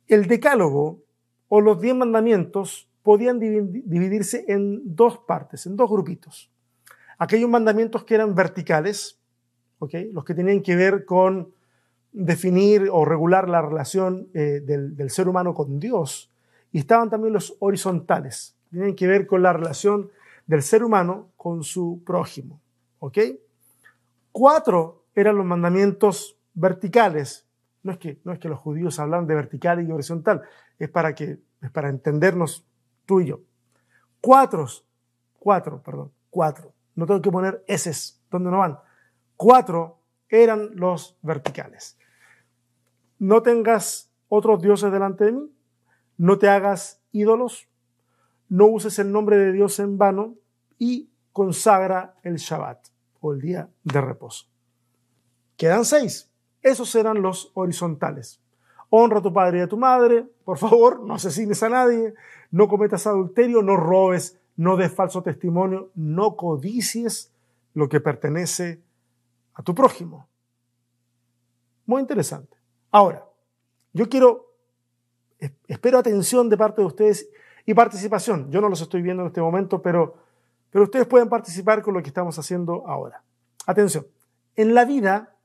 El 0.06 0.28
decálogo 0.28 1.00
o 1.48 1.62
los 1.62 1.80
diez 1.80 1.96
mandamientos 1.96 2.90
podían 3.04 3.40
dividirse 3.40 4.44
en 4.50 4.82
dos 4.84 5.20
partes, 5.20 5.66
en 5.66 5.78
dos 5.78 5.90
grupitos. 5.90 6.52
Aquellos 7.20 7.50
mandamientos 7.50 8.04
que 8.04 8.16
eran 8.16 8.36
verticales, 8.36 9.18
los 9.80 10.26
que 10.26 10.34
tenían 10.34 10.62
que 10.62 10.76
ver 10.76 11.06
con 11.06 11.54
definir 12.12 12.90
o 12.92 13.06
regular 13.06 13.48
la 13.48 13.62
relación 13.62 14.28
eh, 14.34 14.60
del, 14.60 15.10
ser 15.10 15.30
humano 15.30 15.54
con 15.54 15.80
Dios. 15.80 16.30
Y 16.74 16.80
estaban 16.80 17.10
también 17.10 17.32
los 17.32 17.56
horizontales, 17.60 18.58
tenían 18.70 18.94
que 18.94 19.08
ver 19.08 19.26
con 19.26 19.42
la 19.42 19.54
relación 19.54 20.12
del 20.48 20.64
ser 20.64 20.84
humano 20.84 21.30
con 21.38 21.64
su 21.64 22.02
prójimo. 22.06 22.60
Cuatro 24.34 24.99
eran 25.20 25.38
los 25.38 25.46
mandamientos 25.46 26.38
verticales. 26.54 27.48
No 27.84 27.92
es 27.92 27.98
que, 27.98 28.20
los 28.24 28.60
judíos 28.60 29.00
hablan 29.00 29.28
de 29.28 29.36
vertical 29.36 29.86
y 29.86 29.92
horizontal, 29.92 30.42
es 30.78 30.90
para, 30.90 31.16
que, 31.16 31.40
es 31.62 31.72
para 31.72 31.90
entendernos 31.90 32.66
tú 33.06 33.22
y 33.22 33.28
yo. 33.28 33.42
Cuatro, 34.22 34.66
cuatro, 35.38 35.82
perdón, 35.82 36.12
cuatro. 36.30 36.74
No 36.96 37.06
tengo 37.06 37.22
que 37.22 37.32
poner 37.32 37.64
eses 37.68 38.22
donde 38.30 38.52
no 38.52 38.60
van. 38.60 38.78
Cuatro 39.36 40.00
eran 40.28 40.72
los 40.76 41.18
verticales. 41.22 41.98
No 43.18 43.42
tengas 43.42 44.12
otros 44.28 44.62
dioses 44.62 44.92
delante 44.92 45.26
de 45.26 45.32
mí, 45.34 45.52
no 46.18 46.38
te 46.38 46.50
hagas 46.50 47.02
ídolos, 47.12 47.68
no 48.48 48.68
uses 48.68 49.00
el 49.00 49.12
nombre 49.12 49.38
de 49.38 49.52
Dios 49.52 49.80
en 49.80 49.98
vano 49.98 50.36
y 50.78 51.10
consagra 51.32 52.16
el 52.24 52.36
Shabbat 52.36 52.88
o 53.22 53.34
el 53.34 53.42
día 53.42 53.70
de 53.84 54.02
reposo. 54.02 54.48
Quedan 55.60 55.84
seis. 55.84 56.32
Esos 56.62 56.96
eran 56.96 57.22
los 57.22 57.52
horizontales. 57.54 58.40
Honra 58.90 59.20
a 59.20 59.22
tu 59.22 59.34
padre 59.34 59.60
y 59.60 59.62
a 59.62 59.68
tu 59.68 59.76
madre. 59.76 60.26
Por 60.46 60.58
favor, 60.58 61.02
no 61.02 61.16
asesines 61.16 61.62
a 61.64 61.68
nadie. 61.68 62.14
No 62.50 62.70
cometas 62.70 63.06
adulterio. 63.06 63.62
No 63.62 63.76
robes. 63.76 64.40
No 64.56 64.78
des 64.78 64.94
falso 64.94 65.22
testimonio. 65.22 65.92
No 65.96 66.38
codicies 66.38 67.34
lo 67.74 67.90
que 67.90 68.00
pertenece 68.00 68.82
a 69.54 69.62
tu 69.62 69.76
prójimo. 69.76 70.30
Muy 71.86 72.00
interesante. 72.00 72.56
Ahora, 72.90 73.28
yo 73.92 74.08
quiero, 74.08 74.54
espero 75.68 75.98
atención 75.98 76.48
de 76.48 76.56
parte 76.56 76.82
de 76.82 76.88
ustedes 76.88 77.30
y 77.66 77.74
participación. 77.74 78.50
Yo 78.50 78.62
no 78.62 78.70
los 78.70 78.80
estoy 78.80 79.02
viendo 79.02 79.24
en 79.24 79.28
este 79.28 79.42
momento, 79.42 79.82
pero, 79.82 80.16
pero 80.72 80.86
ustedes 80.86 81.06
pueden 81.06 81.28
participar 81.28 81.82
con 81.82 81.96
lo 81.96 82.02
que 82.02 82.08
estamos 82.08 82.40
haciendo 82.40 82.88
ahora. 82.88 83.22
Atención. 83.66 84.08
En 84.56 84.74
la 84.74 84.86
vida 84.86 85.36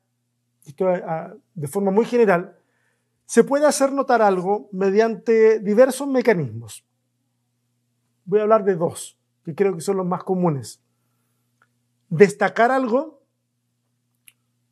de 1.55 1.69
forma 1.69 1.91
muy 1.91 2.05
general, 2.05 2.59
se 3.27 3.45
puede 3.45 3.67
hacer 3.67 3.93
notar 3.93 4.23
algo 4.23 4.69
mediante 4.73 5.61
diversos 5.61 6.09
mecanismos. 6.09 6.85
Voy 8.25 8.41
a 8.41 8.43
hablar 8.43 8.65
de 8.65 8.77
dos, 8.77 9.19
que 9.45 9.55
creo 9.55 9.75
que 9.75 9.81
son 9.81 9.97
los 9.97 10.07
más 10.07 10.25
comunes. 10.25 10.83
Destacar 12.09 12.71
algo 12.71 13.23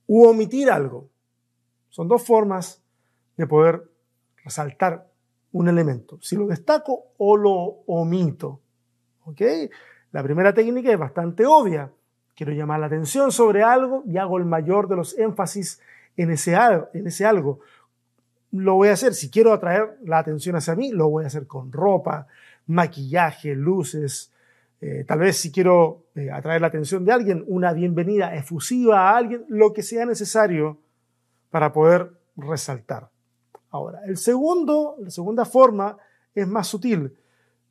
u 0.07 0.25
omitir 0.25 0.71
algo. 0.71 1.11
Son 1.89 2.09
dos 2.09 2.25
formas 2.25 2.83
de 3.37 3.47
poder 3.47 3.91
resaltar 4.45 5.11
un 5.53 5.69
elemento. 5.69 6.19
Si 6.21 6.37
lo 6.37 6.47
destaco 6.47 7.13
o 7.19 7.37
lo 7.37 7.55
omito. 7.87 8.61
¿Ok? 9.25 9.41
La 10.13 10.23
primera 10.23 10.53
técnica 10.53 10.93
es 10.93 10.99
bastante 10.99 11.47
obvia 11.47 11.93
quiero 12.35 12.53
llamar 12.53 12.81
la 12.81 12.87
atención 12.87 13.33
sobre 13.33 13.63
algo 13.63 14.03
y 14.07 14.17
hago 14.17 14.39
el 14.39 14.45
mayor 14.45 14.89
de 14.89 14.97
los 14.97 15.19
énfasis 15.19 15.81
en 16.17 16.31
ese, 16.31 16.55
algo. 17.25 17.61
Lo 18.51 18.75
voy 18.75 18.89
a 18.89 18.93
hacer, 18.93 19.15
si 19.15 19.31
quiero 19.31 19.53
atraer 19.53 19.99
la 20.05 20.19
atención 20.19 20.57
hacia 20.57 20.75
mí, 20.75 20.91
lo 20.93 21.09
voy 21.09 21.25
a 21.25 21.29
hacer 21.29 21.47
con 21.47 21.73
ropa, 21.73 22.27
maquillaje, 22.67 23.55
luces. 23.55 24.33
Eh, 24.81 25.05
tal 25.07 25.21
vez 25.21 25.37
si 25.37 25.51
quiero 25.51 26.05
eh, 26.15 26.31
atraer 26.31 26.61
la 26.61 26.67
atención 26.67 27.05
de 27.05 27.13
alguien, 27.13 27.45
una 27.47 27.73
bienvenida 27.73 28.35
efusiva 28.35 29.11
a 29.11 29.17
alguien, 29.17 29.45
lo 29.49 29.73
que 29.73 29.83
sea 29.83 30.05
necesario 30.05 30.79
para 31.51 31.73
poder 31.73 32.13
resaltar. 32.37 33.09
Ahora, 33.71 34.01
el 34.07 34.19
segundo, 34.19 34.97
la 35.01 35.11
segunda 35.11 35.45
forma 35.45 35.97
es 36.35 36.47
más 36.47 36.67
sutil, 36.67 37.17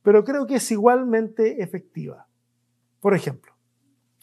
pero 0.01 0.23
creo 0.23 0.47
que 0.47 0.55
es 0.55 0.71
igualmente 0.71 1.61
efectiva. 1.61 2.25
Por 2.99 3.13
ejemplo, 3.13 3.50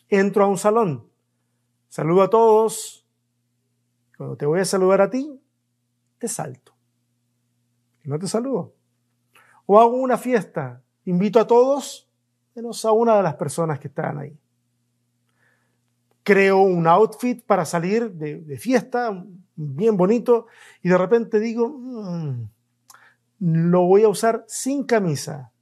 entro 0.08 0.44
a 0.44 0.48
un 0.48 0.58
salón, 0.58 1.08
saludo 1.88 2.22
a 2.22 2.30
todos, 2.30 3.06
cuando 4.16 4.36
te 4.36 4.46
voy 4.46 4.60
a 4.60 4.64
saludar 4.64 5.00
a 5.00 5.10
ti, 5.10 5.40
te 6.18 6.26
salto. 6.28 6.74
No 8.04 8.18
te 8.18 8.26
saludo. 8.26 8.74
O 9.66 9.78
hago 9.78 9.96
una 9.96 10.18
fiesta, 10.18 10.82
invito 11.04 11.38
a 11.38 11.46
todos, 11.46 12.08
menos 12.54 12.84
a 12.84 12.92
una 12.92 13.16
de 13.16 13.22
las 13.22 13.34
personas 13.34 13.78
que 13.78 13.88
están 13.88 14.18
ahí. 14.18 14.36
Creo 16.22 16.58
un 16.58 16.86
outfit 16.86 17.44
para 17.44 17.64
salir 17.64 18.10
de, 18.12 18.58
fiesta, 18.58 19.24
bien 19.54 19.96
bonito, 19.96 20.46
y 20.82 20.88
de 20.88 20.98
repente 20.98 21.38
digo, 21.38 21.68
mm, 21.68 22.48
lo 23.40 23.82
voy 23.82 24.02
a 24.02 24.08
usar 24.08 24.44
sin 24.48 24.84
camisa. 24.84 25.52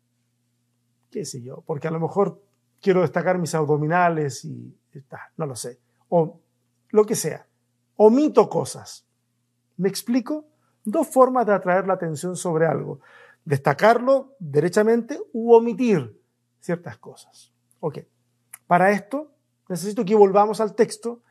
¿Qué 1.10 1.24
sé 1.24 1.42
yo? 1.42 1.62
Porque 1.66 1.88
a 1.88 1.90
lo 1.90 2.00
mejor 2.00 2.42
quiero 2.86 3.00
destacar 3.00 3.36
mis 3.36 3.52
abdominales 3.52 4.44
y 4.44 4.72
no 5.38 5.46
lo 5.46 5.56
sé. 5.56 5.80
O 6.08 6.38
lo 6.90 7.04
que 7.04 7.16
sea. 7.16 7.44
Omito 7.96 8.48
cosas. 8.48 9.04
¿Me 9.76 9.88
explico? 9.88 10.46
Dos 10.84 11.08
formas 11.08 11.46
de 11.46 11.52
atraer 11.52 11.88
la 11.88 11.94
atención 11.94 12.36
sobre 12.36 12.64
algo. 12.64 13.00
Destacarlo 13.44 14.36
derechamente 14.38 15.20
u 15.32 15.52
omitir 15.52 16.16
ciertas 16.60 16.96
cosas. 16.98 17.52
Ok. 17.80 17.98
Para 18.68 18.92
esto 18.92 19.32
necesito 19.68 20.04
que 20.04 20.14
volvamos 20.14 20.60
al 20.60 20.76
texto 20.76 21.22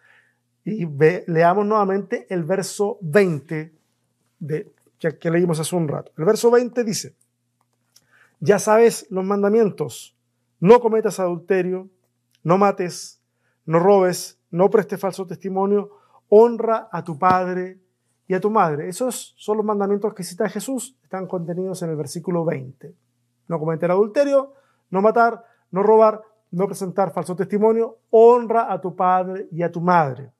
y 0.65 0.85
leamos 1.27 1.65
nuevamente 1.65 2.27
el 2.29 2.43
verso 2.43 2.97
20 2.99 3.73
de, 4.39 4.73
que 5.21 5.31
leímos 5.31 5.61
hace 5.61 5.73
un 5.73 5.87
rato. 5.87 6.11
El 6.17 6.25
verso 6.25 6.51
20 6.51 6.83
dice, 6.83 7.15
ya 8.41 8.59
sabes 8.59 9.07
los 9.09 9.23
mandamientos, 9.23 10.14
no 10.65 10.79
cometas 10.79 11.19
adulterio, 11.19 11.91
no 12.41 12.57
mates, 12.57 13.21
no 13.67 13.77
robes, 13.77 14.39
no 14.49 14.67
prestes 14.71 14.99
falso 14.99 15.27
testimonio, 15.27 15.91
honra 16.27 16.89
a 16.91 17.03
tu 17.03 17.19
padre 17.19 17.79
y 18.27 18.33
a 18.33 18.39
tu 18.39 18.49
madre. 18.49 18.89
Esos 18.89 19.35
son 19.37 19.57
los 19.57 19.65
mandamientos 19.65 20.15
que 20.15 20.23
cita 20.23 20.49
Jesús, 20.49 20.97
están 21.03 21.27
contenidos 21.27 21.83
en 21.83 21.91
el 21.91 21.95
versículo 21.95 22.43
20. 22.45 22.95
No 23.47 23.59
cometer 23.59 23.91
adulterio, 23.91 24.53
no 24.89 25.03
matar, 25.03 25.45
no 25.69 25.83
robar, 25.83 26.23
no 26.49 26.65
presentar 26.65 27.13
falso 27.13 27.35
testimonio, 27.35 27.99
honra 28.09 28.73
a 28.73 28.81
tu 28.81 28.95
padre 28.95 29.47
y 29.51 29.61
a 29.61 29.71
tu 29.71 29.81
madre. 29.81 30.31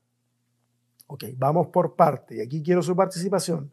Ok, 1.05 1.25
vamos 1.38 1.67
por 1.67 1.96
parte, 1.96 2.38
y 2.38 2.41
aquí 2.41 2.63
quiero 2.63 2.82
su 2.82 2.96
participación. 2.96 3.72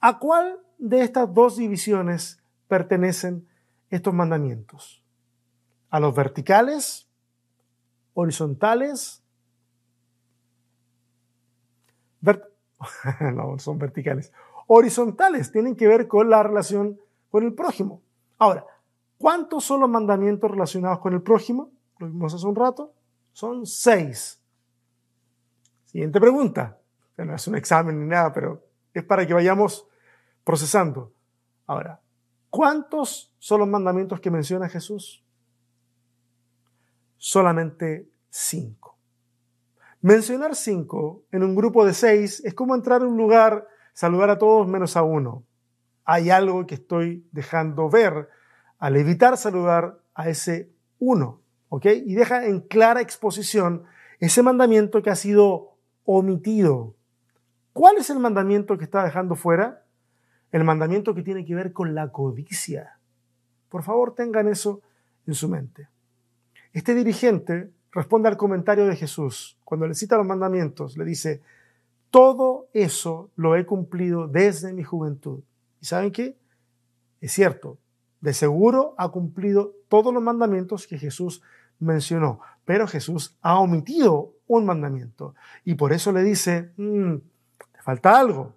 ¿A 0.00 0.18
cuál 0.18 0.58
de 0.76 1.00
estas 1.00 1.32
dos 1.32 1.56
divisiones 1.56 2.42
pertenecen 2.68 3.48
estos 3.88 4.12
mandamientos? 4.12 5.01
¿A 5.92 6.00
los 6.00 6.12
verticales, 6.12 7.08
horizontales 8.14 9.22
no, 13.34 13.58
son 13.58 13.78
verticales. 13.78 14.32
Horizontales 14.66 15.52
tienen 15.52 15.76
que 15.76 15.88
ver 15.88 16.08
con 16.08 16.30
la 16.30 16.42
relación 16.42 16.98
con 17.30 17.44
el 17.44 17.54
prójimo. 17.54 18.02
Ahora, 18.38 18.64
¿cuántos 19.18 19.64
son 19.64 19.80
los 19.80 19.88
mandamientos 19.88 20.50
relacionados 20.50 20.98
con 21.00 21.14
el 21.14 21.22
prójimo? 21.22 21.70
Lo 21.98 22.06
vimos 22.06 22.34
hace 22.34 22.46
un 22.46 22.56
rato. 22.56 22.92
Son 23.32 23.66
seis. 23.66 24.40
Siguiente 25.86 26.20
pregunta. 26.20 26.78
No 27.16 27.34
es 27.34 27.46
un 27.46 27.56
examen 27.56 28.00
ni 28.00 28.06
nada, 28.06 28.32
pero 28.32 28.64
es 28.92 29.04
para 29.04 29.26
que 29.26 29.34
vayamos 29.34 29.86
procesando. 30.44 31.12
Ahora, 31.66 32.00
¿cuántos 32.50 33.32
son 33.38 33.60
los 33.60 33.68
mandamientos 33.68 34.20
que 34.20 34.30
menciona 34.30 34.68
Jesús? 34.68 35.21
Solamente 37.24 38.10
cinco. 38.30 38.98
Mencionar 40.00 40.56
cinco 40.56 41.22
en 41.30 41.44
un 41.44 41.54
grupo 41.54 41.86
de 41.86 41.94
seis 41.94 42.44
es 42.44 42.52
como 42.52 42.74
entrar 42.74 43.00
a 43.00 43.06
un 43.06 43.16
lugar, 43.16 43.68
saludar 43.92 44.28
a 44.28 44.38
todos 44.38 44.66
menos 44.66 44.96
a 44.96 45.04
uno. 45.04 45.44
Hay 46.04 46.30
algo 46.30 46.66
que 46.66 46.74
estoy 46.74 47.24
dejando 47.30 47.88
ver 47.88 48.28
al 48.80 48.96
evitar 48.96 49.36
saludar 49.36 50.00
a 50.14 50.28
ese 50.28 50.72
uno, 50.98 51.40
¿ok? 51.68 51.86
Y 52.04 52.14
deja 52.14 52.44
en 52.44 52.58
clara 52.58 53.00
exposición 53.00 53.84
ese 54.18 54.42
mandamiento 54.42 55.00
que 55.00 55.10
ha 55.10 55.14
sido 55.14 55.76
omitido. 56.04 56.96
¿Cuál 57.72 57.98
es 57.98 58.10
el 58.10 58.18
mandamiento 58.18 58.78
que 58.78 58.84
está 58.84 59.04
dejando 59.04 59.36
fuera? 59.36 59.84
El 60.50 60.64
mandamiento 60.64 61.14
que 61.14 61.22
tiene 61.22 61.44
que 61.44 61.54
ver 61.54 61.72
con 61.72 61.94
la 61.94 62.10
codicia. 62.10 62.98
Por 63.68 63.84
favor, 63.84 64.12
tengan 64.16 64.48
eso 64.48 64.80
en 65.24 65.34
su 65.34 65.48
mente. 65.48 65.86
Este 66.72 66.94
dirigente 66.94 67.70
responde 67.92 68.28
al 68.28 68.36
comentario 68.36 68.86
de 68.86 68.96
Jesús. 68.96 69.58
Cuando 69.64 69.86
le 69.86 69.94
cita 69.94 70.16
los 70.16 70.26
mandamientos, 70.26 70.96
le 70.96 71.04
dice, 71.04 71.42
todo 72.10 72.68
eso 72.72 73.30
lo 73.36 73.56
he 73.56 73.66
cumplido 73.66 74.26
desde 74.28 74.72
mi 74.72 74.82
juventud. 74.82 75.40
¿Y 75.80 75.86
saben 75.86 76.12
qué? 76.12 76.36
Es 77.20 77.32
cierto, 77.32 77.78
de 78.20 78.32
seguro 78.34 78.94
ha 78.98 79.08
cumplido 79.08 79.74
todos 79.88 80.12
los 80.14 80.22
mandamientos 80.22 80.86
que 80.86 80.98
Jesús 80.98 81.42
mencionó, 81.78 82.40
pero 82.64 82.86
Jesús 82.86 83.36
ha 83.42 83.58
omitido 83.58 84.32
un 84.46 84.64
mandamiento. 84.64 85.34
Y 85.64 85.74
por 85.74 85.92
eso 85.92 86.12
le 86.12 86.22
dice, 86.22 86.72
mm, 86.76 87.16
te 87.72 87.82
falta 87.82 88.18
algo. 88.18 88.56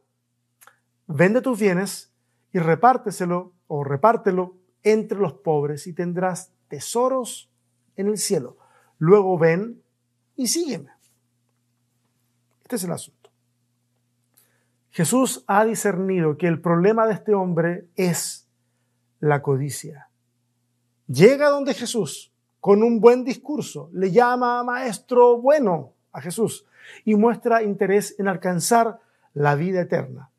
Vende 1.08 1.42
tus 1.42 1.60
bienes 1.60 2.12
y 2.54 2.60
repárteselo 2.60 3.54
o 3.68 3.84
repártelo 3.84 4.56
entre 4.84 5.18
los 5.18 5.34
pobres 5.34 5.88
y 5.88 5.94
tendrás 5.94 6.52
tesoros 6.68 7.50
en 7.96 8.08
el 8.08 8.18
cielo 8.18 8.58
luego 8.98 9.38
ven 9.38 9.82
y 10.36 10.48
sígueme. 10.48 10.92
Este 12.64 12.78
es 12.78 12.84
el 12.84 12.92
asunto. 12.92 13.30
Jesús 14.92 15.44
ha 15.48 15.66
discernido 15.66 16.38
que 16.38 16.48
el 16.48 16.62
problema 16.62 17.06
de 17.06 17.14
este 17.14 17.34
hombre 17.34 17.88
es 17.96 18.48
la 19.20 19.42
codicia. 19.42 20.10
Llega 21.08 21.50
donde 21.50 21.74
Jesús 21.74 22.32
con 22.60 22.82
un 22.82 23.00
buen 23.00 23.24
discurso, 23.24 23.90
le 23.94 24.12
llama 24.12 24.64
maestro 24.64 25.40
bueno 25.40 25.94
a 26.12 26.22
Jesús 26.22 26.66
y 27.04 27.16
muestra 27.16 27.62
interés 27.62 28.16
en 28.18 28.28
alcanzar 28.28 29.00
la 29.34 29.56
vida 29.56 29.82
eterna. 29.82 30.32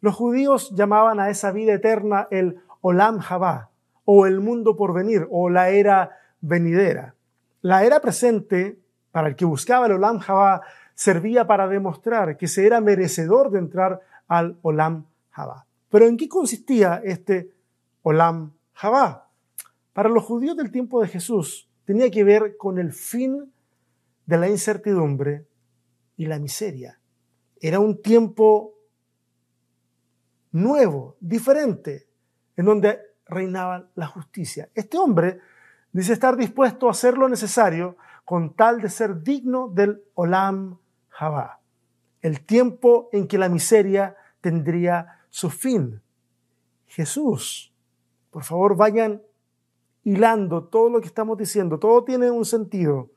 Los 0.00 0.14
judíos 0.14 0.70
llamaban 0.74 1.20
a 1.20 1.28
esa 1.28 1.50
vida 1.50 1.74
eterna 1.74 2.28
el 2.30 2.60
Olam 2.80 3.18
Jabá, 3.18 3.70
o 4.06 4.26
el 4.26 4.40
mundo 4.40 4.76
por 4.76 4.94
venir, 4.94 5.26
o 5.30 5.50
la 5.50 5.70
era 5.70 6.18
venidera. 6.44 7.14
La 7.62 7.84
era 7.84 8.00
presente, 8.00 8.78
para 9.10 9.28
el 9.28 9.36
que 9.36 9.44
buscaba 9.44 9.86
el 9.86 9.92
Olam 9.92 10.18
Jabá, 10.18 10.62
servía 10.94 11.46
para 11.46 11.66
demostrar 11.66 12.36
que 12.36 12.46
se 12.46 12.66
era 12.66 12.80
merecedor 12.80 13.50
de 13.50 13.58
entrar 13.58 14.00
al 14.28 14.58
Olam 14.62 15.06
Jabá. 15.30 15.66
Pero 15.88 16.06
¿en 16.06 16.16
qué 16.16 16.28
consistía 16.28 17.00
este 17.02 17.50
Olam 18.02 18.52
Jabá? 18.74 19.30
Para 19.92 20.08
los 20.08 20.24
judíos 20.24 20.56
del 20.56 20.70
tiempo 20.70 21.00
de 21.00 21.08
Jesús 21.08 21.68
tenía 21.84 22.10
que 22.10 22.24
ver 22.24 22.56
con 22.56 22.78
el 22.78 22.92
fin 22.92 23.52
de 24.26 24.36
la 24.36 24.48
incertidumbre 24.48 25.46
y 26.16 26.26
la 26.26 26.38
miseria. 26.38 26.98
Era 27.60 27.78
un 27.80 28.02
tiempo 28.02 28.74
nuevo, 30.52 31.16
diferente, 31.20 32.06
en 32.56 32.66
donde 32.66 32.98
reinaba 33.26 33.88
la 33.94 34.06
justicia. 34.06 34.68
Este 34.74 34.98
hombre 34.98 35.40
Dice 35.94 36.12
estar 36.12 36.36
dispuesto 36.36 36.88
a 36.88 36.90
hacer 36.90 37.16
lo 37.16 37.28
necesario 37.28 37.96
con 38.24 38.54
tal 38.54 38.80
de 38.80 38.90
ser 38.90 39.22
digno 39.22 39.68
del 39.68 40.02
Olam 40.14 40.76
Jabá, 41.08 41.60
el 42.20 42.44
tiempo 42.44 43.08
en 43.12 43.28
que 43.28 43.38
la 43.38 43.48
miseria 43.48 44.16
tendría 44.40 45.20
su 45.30 45.50
fin. 45.50 46.02
Jesús, 46.86 47.72
por 48.32 48.42
favor 48.42 48.76
vayan 48.76 49.22
hilando 50.02 50.64
todo 50.64 50.90
lo 50.90 51.00
que 51.00 51.06
estamos 51.06 51.38
diciendo, 51.38 51.78
todo 51.78 52.02
tiene 52.02 52.28
un 52.28 52.44
sentido. 52.44 53.10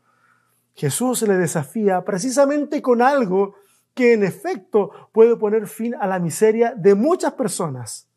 Jesús 0.76 1.24
le 1.24 1.36
desafía 1.36 2.06
precisamente 2.06 2.84
con 2.84 3.02
algo 3.02 3.56
que 3.96 4.13
en 4.13 4.24
efecto 4.24 4.92
puede 5.12 5.36
poner 5.36 5.66
fin 5.66 5.96
a 5.96 6.06
la 6.06 6.20
miseria 6.20 6.76
de 6.78 6.94
muchas 6.94 7.34
personas. 7.34 8.08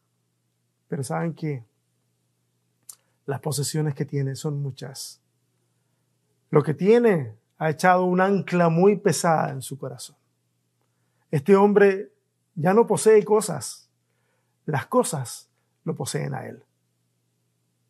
Pero 0.87 1.03
¿saben 1.03 1.33
qué? 1.33 1.65
Las 3.31 3.41
posesiones 3.41 3.95
que 3.95 4.05
tiene 4.05 4.35
son 4.35 4.61
muchas. 4.61 5.21
Lo 6.51 6.65
que 6.65 6.75
tiene 6.75 7.37
ha 7.59 7.71
echado 7.71 8.05
un 8.05 8.21
ancla 8.21 8.69
muy 8.69 8.97
pesada 8.97 9.51
en 9.51 9.63
su 9.63 9.79
corazón. 9.79 10.17
Este 11.31 11.55
hombre 11.55 12.11
ya 12.57 12.75
no 12.75 12.89
posee 12.89 13.25
cosas, 13.25 13.89
las 14.67 14.87
cosas 14.87 15.49
lo 15.85 15.95
poseen 15.95 16.35
a 16.35 16.45
él. 16.47 16.65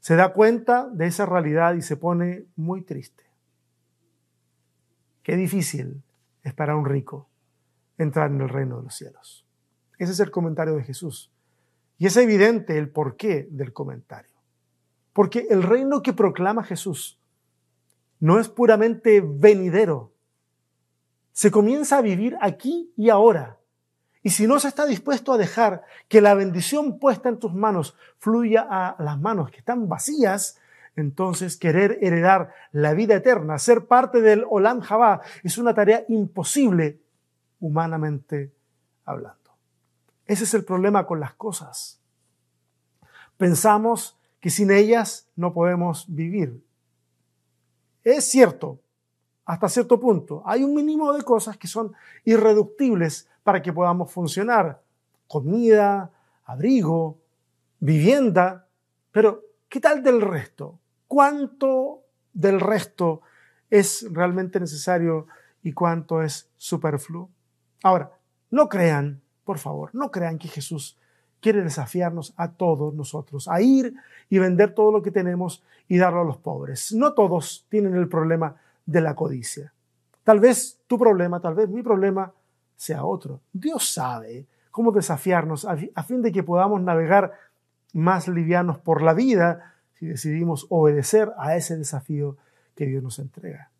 Se 0.01 0.15
da 0.15 0.35
cuenta 0.35 0.89
de 0.91 1.07
esa 1.07 1.25
realidad 1.25 1.75
y 1.75 1.81
se 1.81 1.97
pone 1.97 2.45
muy 2.55 2.83
triste. 2.83 3.25
Qué 5.23 5.37
difícil 5.37 6.03
es 6.43 6.53
para 6.53 6.77
un 6.77 6.85
rico 6.85 7.29
entrar 7.97 8.31
en 8.31 8.43
el 8.43 8.49
reino 8.51 8.77
de 8.77 8.83
los 8.83 8.95
cielos. 8.95 9.47
Ese 9.97 10.13
es 10.13 10.21
el 10.21 10.31
comentario 10.31 10.75
de 10.75 10.85
Jesús. 10.85 11.33
Y 11.97 12.07
es 12.07 12.17
evidente 12.19 12.77
el 12.77 12.91
porqué 12.91 13.49
del 13.51 13.73
comentario. 13.73 14.30
Porque 15.13 15.47
el 15.51 15.63
reino 15.63 16.03
que 16.03 16.13
proclama 16.13 16.65
Jesús 16.65 17.21
no 18.21 18.39
es 18.39 18.49
puramente 18.49 19.23
venidero. 19.25 20.13
Se 21.33 21.51
comienza 21.51 21.99
a 21.99 22.03
vivir 22.03 22.37
aquí 22.41 22.93
y 22.97 23.09
ahora. 23.09 23.59
Y 24.23 24.31
si 24.31 24.47
no 24.47 24.61
se 24.61 24.69
está 24.69 24.85
dispuesto 24.85 25.33
a 25.33 25.39
dejar 25.39 25.85
que 26.09 26.21
la 26.21 26.35
bendición 26.35 26.99
puesta 26.99 27.31
en 27.31 27.39
tus 27.39 27.55
manos 27.55 27.97
fluya 28.19 28.67
a 28.69 29.03
las 29.03 29.19
manos 29.19 29.51
que 29.51 29.59
están 29.59 29.89
vacías, 29.89 30.61
entonces 30.97 31.57
querer 31.57 31.99
heredar 32.03 32.53
la 32.73 32.93
vida 32.93 33.15
eterna, 33.15 33.59
ser 33.59 33.87
parte 33.87 34.21
del 34.21 34.45
Olam 34.51 34.81
Jabá, 34.81 35.23
es 35.43 35.57
una 35.57 35.73
tarea 35.73 36.05
imposible 36.09 37.01
humanamente 37.61 38.53
hablando. 39.07 39.39
Ese 40.27 40.45
es 40.45 40.53
el 40.53 40.65
problema 40.65 41.07
con 41.07 41.19
las 41.19 41.35
cosas. 41.35 42.01
Pensamos 43.39 44.20
que 44.41 44.51
sin 44.51 44.71
ellas 44.71 45.29
no 45.37 45.53
podemos 45.53 46.07
vivir. 46.09 46.65
Es 48.03 48.25
cierto, 48.25 48.81
hasta 49.45 49.69
cierto 49.69 50.01
punto. 50.01 50.43
Hay 50.47 50.65
un 50.65 50.75
mínimo 50.75 51.13
de 51.13 51.23
cosas 51.23 51.57
que 51.57 51.69
son 51.69 51.93
irreductibles 52.25 53.29
para 53.43 53.61
que 53.61 53.73
podamos 53.73 54.11
funcionar. 54.11 54.83
Comida, 55.29 56.11
abrigo, 56.45 57.19
vivienda. 57.79 58.67
Pero, 59.13 59.43
¿qué 59.69 59.81
tal 59.81 60.03
del 60.03 60.21
resto? 60.21 60.79
¿Cuánto 61.07 62.03
del 62.33 62.61
resto 62.61 63.23
es 63.69 64.07
realmente 64.11 64.59
necesario 64.59 65.27
y 65.63 65.73
cuánto 65.73 66.23
es 66.23 66.49
superfluo? 66.57 67.29
Ahora, 67.83 68.13
no 68.51 68.69
crean, 68.69 69.21
por 69.45 69.59
favor, 69.59 69.91
no 69.93 70.11
crean 70.11 70.39
que 70.39 70.49
Jesús 70.49 70.97
quiere 71.41 71.63
desafiarnos 71.63 72.35
a 72.37 72.53
todos 72.53 72.95
nosotros 72.95 73.49
a 73.49 73.61
ir 73.61 73.95
y 74.29 74.39
vender 74.39 74.75
todo 74.75 74.93
lo 74.93 75.03
que 75.03 75.11
tenemos 75.11 75.63
y 75.89 75.99
darlo 75.99 76.21
a 76.21 76.25
los 76.25 76.37
pobres. 76.37 76.93
No 76.93 77.15
todos 77.15 77.67
tienen 77.69 77.95
el 77.95 78.09
problema 78.09 78.57
de 78.87 79.01
la 79.01 79.15
codicia. 79.15 79.73
Tal 80.25 80.41
vez 80.41 80.79
tu 80.87 80.99
problema, 80.99 81.41
tal 81.41 81.55
vez 81.55 81.69
mi 81.69 81.83
problema 81.83 82.33
sea 82.77 83.05
otro. 83.05 83.41
Dios 83.53 83.93
sabe 83.93 84.47
cómo 84.71 84.93
desafiarnos 84.93 85.67
a 85.67 86.03
fin 86.03 86.23
de 86.23 86.33
que 86.33 86.43
podamos 86.43 86.81
navegar 86.81 87.33
más 87.93 88.29
livianos 88.29 88.79
por 88.79 89.03
la 89.03 89.15
vida 89.15 89.75
si 89.99 90.07
decidimos 90.07 90.67
obedecer 90.71 91.33
a 91.39 91.57
ese 91.57 91.77
desafío 91.77 92.37
que 92.75 92.87
Dios 92.87 93.03
nos 93.03 93.19
entrega. 93.19 93.71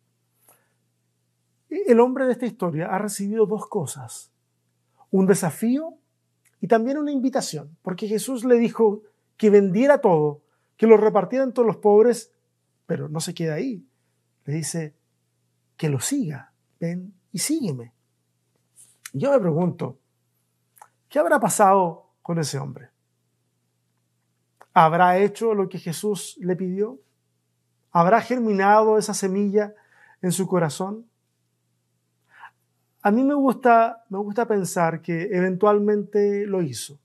El 1.69 1.99
hombre 1.99 2.25
de 2.25 2.33
esta 2.33 2.45
historia 2.45 2.87
ha 2.87 2.99
recibido 2.99 3.45
dos 3.45 3.67
cosas, 3.67 4.29
un 5.09 5.25
desafío 5.25 5.95
y 6.61 6.67
también 6.67 6.99
una 6.99 7.11
invitación, 7.11 7.75
porque 7.81 8.07
Jesús 8.07 8.45
le 8.45 8.55
dijo 8.55 9.01
que 9.35 9.49
vendiera 9.49 9.99
todo, 9.99 10.43
que 10.77 10.87
lo 10.87 10.95
repartiera 10.95 11.43
entre 11.43 11.65
los 11.65 11.77
pobres, 11.77 12.31
pero 12.85 13.09
no 13.09 13.19
se 13.19 13.33
queda 13.33 13.55
ahí. 13.55 13.85
Le 14.45 14.53
dice, 14.53 14.95
que 15.75 15.89
lo 15.89 15.99
siga. 15.99 16.53
Ven 16.79 17.15
y 17.31 17.39
sígueme. 17.39 17.93
Yo 19.13 19.31
me 19.31 19.39
pregunto, 19.39 19.97
¿qué 21.09 21.17
habrá 21.17 21.39
pasado 21.39 22.11
con 22.21 22.37
ese 22.37 22.59
hombre? 22.59 22.89
¿Habrá 24.73 25.17
hecho 25.17 25.55
lo 25.55 25.67
que 25.67 25.79
Jesús 25.79 26.37
le 26.39 26.55
pidió? 26.55 27.01
¿Habrá 27.91 28.21
germinado 28.21 28.99
esa 28.99 29.15
semilla 29.15 29.73
en 30.21 30.31
su 30.31 30.47
corazón? 30.47 31.09
A 33.03 33.11
mí 33.11 33.23
me 33.23 33.33
gusta, 33.33 34.05
me 34.09 34.19
gusta 34.19 34.47
pensar 34.47 35.01
que 35.01 35.29
eventualmente 35.31 36.45
lo 36.45 36.61
hizo, 36.61 36.99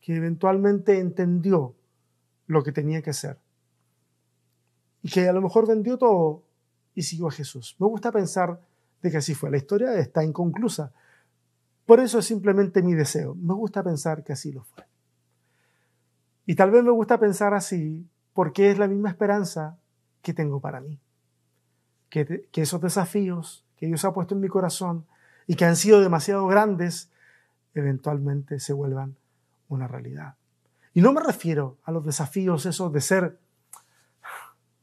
que 0.00 0.16
eventualmente 0.16 0.98
entendió 0.98 1.74
lo 2.46 2.62
que 2.62 2.72
tenía 2.72 3.00
que 3.00 3.10
hacer 3.10 3.38
y 5.02 5.10
que 5.10 5.28
a 5.28 5.32
lo 5.32 5.40
mejor 5.40 5.66
vendió 5.66 5.96
todo 5.96 6.42
y 6.94 7.02
siguió 7.02 7.28
a 7.28 7.32
Jesús. 7.32 7.76
Me 7.78 7.86
gusta 7.86 8.12
pensar 8.12 8.60
de 9.00 9.10
que 9.10 9.16
así 9.16 9.34
fue. 9.34 9.50
La 9.50 9.56
historia 9.56 9.94
está 9.94 10.22
inconclusa. 10.22 10.92
Por 11.86 12.00
eso 12.00 12.18
es 12.18 12.26
simplemente 12.26 12.82
mi 12.82 12.94
deseo. 12.94 13.34
Me 13.34 13.54
gusta 13.54 13.82
pensar 13.82 14.22
que 14.22 14.32
así 14.32 14.52
lo 14.52 14.64
fue. 14.64 14.84
Y 16.44 16.54
tal 16.54 16.70
vez 16.70 16.84
me 16.84 16.90
gusta 16.90 17.18
pensar 17.18 17.54
así 17.54 18.06
porque 18.34 18.70
es 18.70 18.78
la 18.78 18.88
misma 18.88 19.08
esperanza 19.08 19.78
que 20.22 20.34
tengo 20.34 20.60
para 20.60 20.80
mí. 20.80 21.00
Que, 22.08 22.48
que 22.50 22.62
esos 22.62 22.80
desafíos 22.80 23.64
que 23.80 23.86
Dios 23.86 24.04
ha 24.04 24.12
puesto 24.12 24.34
en 24.34 24.42
mi 24.42 24.48
corazón 24.48 25.06
y 25.46 25.56
que 25.56 25.64
han 25.64 25.74
sido 25.74 26.00
demasiado 26.00 26.46
grandes, 26.46 27.10
eventualmente 27.74 28.60
se 28.60 28.74
vuelvan 28.74 29.16
una 29.68 29.88
realidad. 29.88 30.34
Y 30.92 31.00
no 31.00 31.12
me 31.12 31.22
refiero 31.22 31.78
a 31.84 31.90
los 31.90 32.04
desafíos 32.04 32.66
esos 32.66 32.92
de 32.92 33.00
ser 33.00 33.38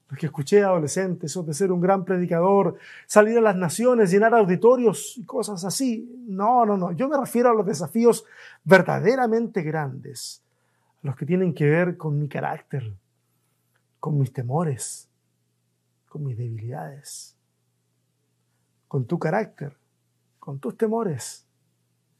los 0.09 0.17
que 0.17 0.25
escuché 0.25 0.63
adolescentes, 0.63 1.31
eso 1.31 1.43
de 1.43 1.53
ser 1.53 1.71
un 1.71 1.81
gran 1.81 2.05
predicador, 2.05 2.77
salir 3.05 3.37
a 3.37 3.41
las 3.41 3.55
naciones, 3.55 4.09
llenar 4.09 4.33
auditorios 4.33 5.17
y 5.17 5.25
cosas 5.25 5.63
así. 5.63 6.09
No, 6.27 6.65
no, 6.65 6.75
no. 6.75 6.91
Yo 6.93 7.07
me 7.07 7.17
refiero 7.17 7.49
a 7.49 7.53
los 7.53 7.65
desafíos 7.65 8.25
verdaderamente 8.63 9.61
grandes, 9.61 10.41
los 11.03 11.15
que 11.15 11.25
tienen 11.25 11.53
que 11.53 11.69
ver 11.69 11.97
con 11.97 12.17
mi 12.17 12.27
carácter, 12.27 12.93
con 13.99 14.17
mis 14.17 14.31
temores, 14.31 15.07
con 16.07 16.23
mis 16.23 16.37
debilidades, 16.37 17.36
con 18.87 19.05
tu 19.05 19.19
carácter, 19.19 19.77
con 20.39 20.59
tus 20.59 20.77
temores, 20.77 21.45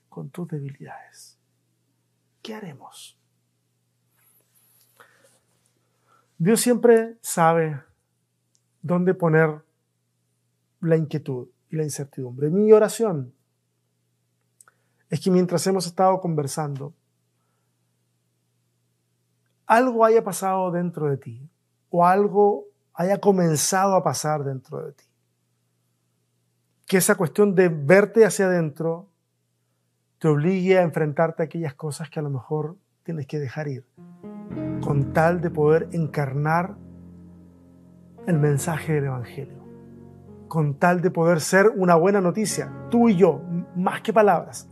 con 0.10 0.30
tus 0.30 0.47
debilidades. 0.47 1.38
¿Qué 2.41 2.53
haremos? 2.53 3.17
Dios 6.38 6.62
siempre 6.62 7.17
sabe 7.21 7.82
dónde 8.82 9.13
poner 9.13 9.63
la 10.82 10.95
inquietud 10.95 11.47
y 11.69 11.75
la 11.75 11.84
incertidumbre. 11.84 12.49
Mi 12.49 12.71
oración 12.71 13.34
es 15.10 15.19
que 15.19 15.32
mientras 15.32 15.65
hemos 15.67 15.86
estado 15.88 16.19
conversando, 16.19 16.93
algo 19.65 20.06
haya 20.06 20.23
pasado 20.23 20.71
dentro 20.71 21.10
de 21.10 21.17
ti 21.17 21.49
o 21.89 22.06
algo 22.06 22.65
haya 22.93 23.19
comenzado 23.19 23.95
a 23.95 24.03
pasar 24.03 24.43
dentro 24.43 24.86
de 24.86 24.93
ti. 24.93 25.07
Que 26.88 26.97
esa 26.97 27.13
cuestión 27.15 27.54
de 27.54 27.69
verte 27.69 28.26
hacia 28.26 28.47
adentro 28.47 29.10
te 30.17 30.28
obligue 30.28 30.80
a 30.80 30.82
enfrentarte 30.82 31.43
a 31.43 31.45
aquellas 31.45 31.76
cosas 31.76 32.10
que 32.10 32.19
a 32.19 32.23
lo 32.23 32.32
mejor 32.32 32.78
tienes 33.04 33.28
que 33.28 33.38
dejar 33.38 33.67
ir 33.67 33.86
con 34.82 35.12
tal 35.13 35.41
de 35.41 35.50
poder 35.50 35.89
encarnar 35.91 36.76
el 38.26 38.39
mensaje 38.39 38.93
del 38.93 39.06
Evangelio, 39.06 39.63
con 40.47 40.76
tal 40.76 41.02
de 41.02 41.12
poder 41.12 41.41
ser 41.41 41.67
una 41.69 41.95
buena 41.95 42.21
noticia, 42.21 42.71
tú 42.89 43.10
y 43.10 43.15
yo, 43.15 43.41
más 43.76 44.02
que 44.02 44.13
palabras, 44.13 44.69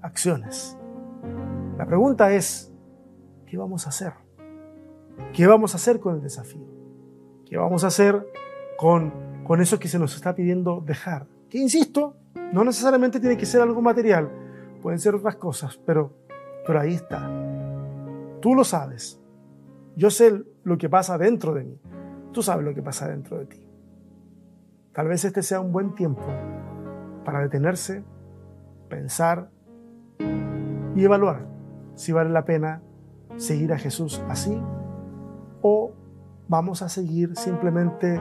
acciones. 0.00 0.78
La 1.78 1.86
pregunta 1.86 2.32
es, 2.32 2.72
¿qué 3.46 3.56
vamos 3.56 3.86
a 3.86 3.88
hacer? 3.88 4.12
¿Qué 5.32 5.46
vamos 5.46 5.74
a 5.74 5.76
hacer 5.76 6.00
con 6.00 6.16
el 6.16 6.22
desafío? 6.22 6.66
¿Qué 7.46 7.56
vamos 7.56 7.84
a 7.84 7.86
hacer 7.86 8.26
con, 8.76 9.12
con 9.44 9.60
eso 9.60 9.78
que 9.78 9.88
se 9.88 9.98
nos 9.98 10.14
está 10.14 10.34
pidiendo 10.34 10.82
dejar? 10.84 11.26
Insisto, 11.54 12.16
no 12.52 12.64
necesariamente 12.64 13.20
tiene 13.20 13.36
que 13.36 13.46
ser 13.46 13.60
algo 13.60 13.80
material, 13.80 14.28
pueden 14.82 14.98
ser 14.98 15.14
otras 15.14 15.36
cosas, 15.36 15.78
pero, 15.86 16.12
pero 16.66 16.80
ahí 16.80 16.94
está. 16.94 17.30
Tú 18.40 18.56
lo 18.56 18.64
sabes, 18.64 19.20
yo 19.94 20.10
sé 20.10 20.42
lo 20.64 20.76
que 20.76 20.88
pasa 20.88 21.16
dentro 21.16 21.54
de 21.54 21.62
mí. 21.62 21.80
Tú 22.32 22.42
sabes 22.42 22.64
lo 22.64 22.74
que 22.74 22.82
pasa 22.82 23.06
dentro 23.06 23.38
de 23.38 23.46
ti. 23.46 23.64
Tal 24.92 25.06
vez 25.06 25.24
este 25.24 25.44
sea 25.44 25.60
un 25.60 25.70
buen 25.70 25.94
tiempo 25.94 26.24
para 27.24 27.40
detenerse, 27.40 28.02
pensar 28.88 29.48
y 30.96 31.04
evaluar 31.04 31.46
si 31.94 32.10
vale 32.10 32.30
la 32.30 32.44
pena 32.44 32.82
seguir 33.36 33.72
a 33.72 33.78
Jesús 33.78 34.20
así 34.28 34.60
o 35.62 35.92
vamos 36.48 36.82
a 36.82 36.88
seguir 36.88 37.36
simplemente 37.36 38.20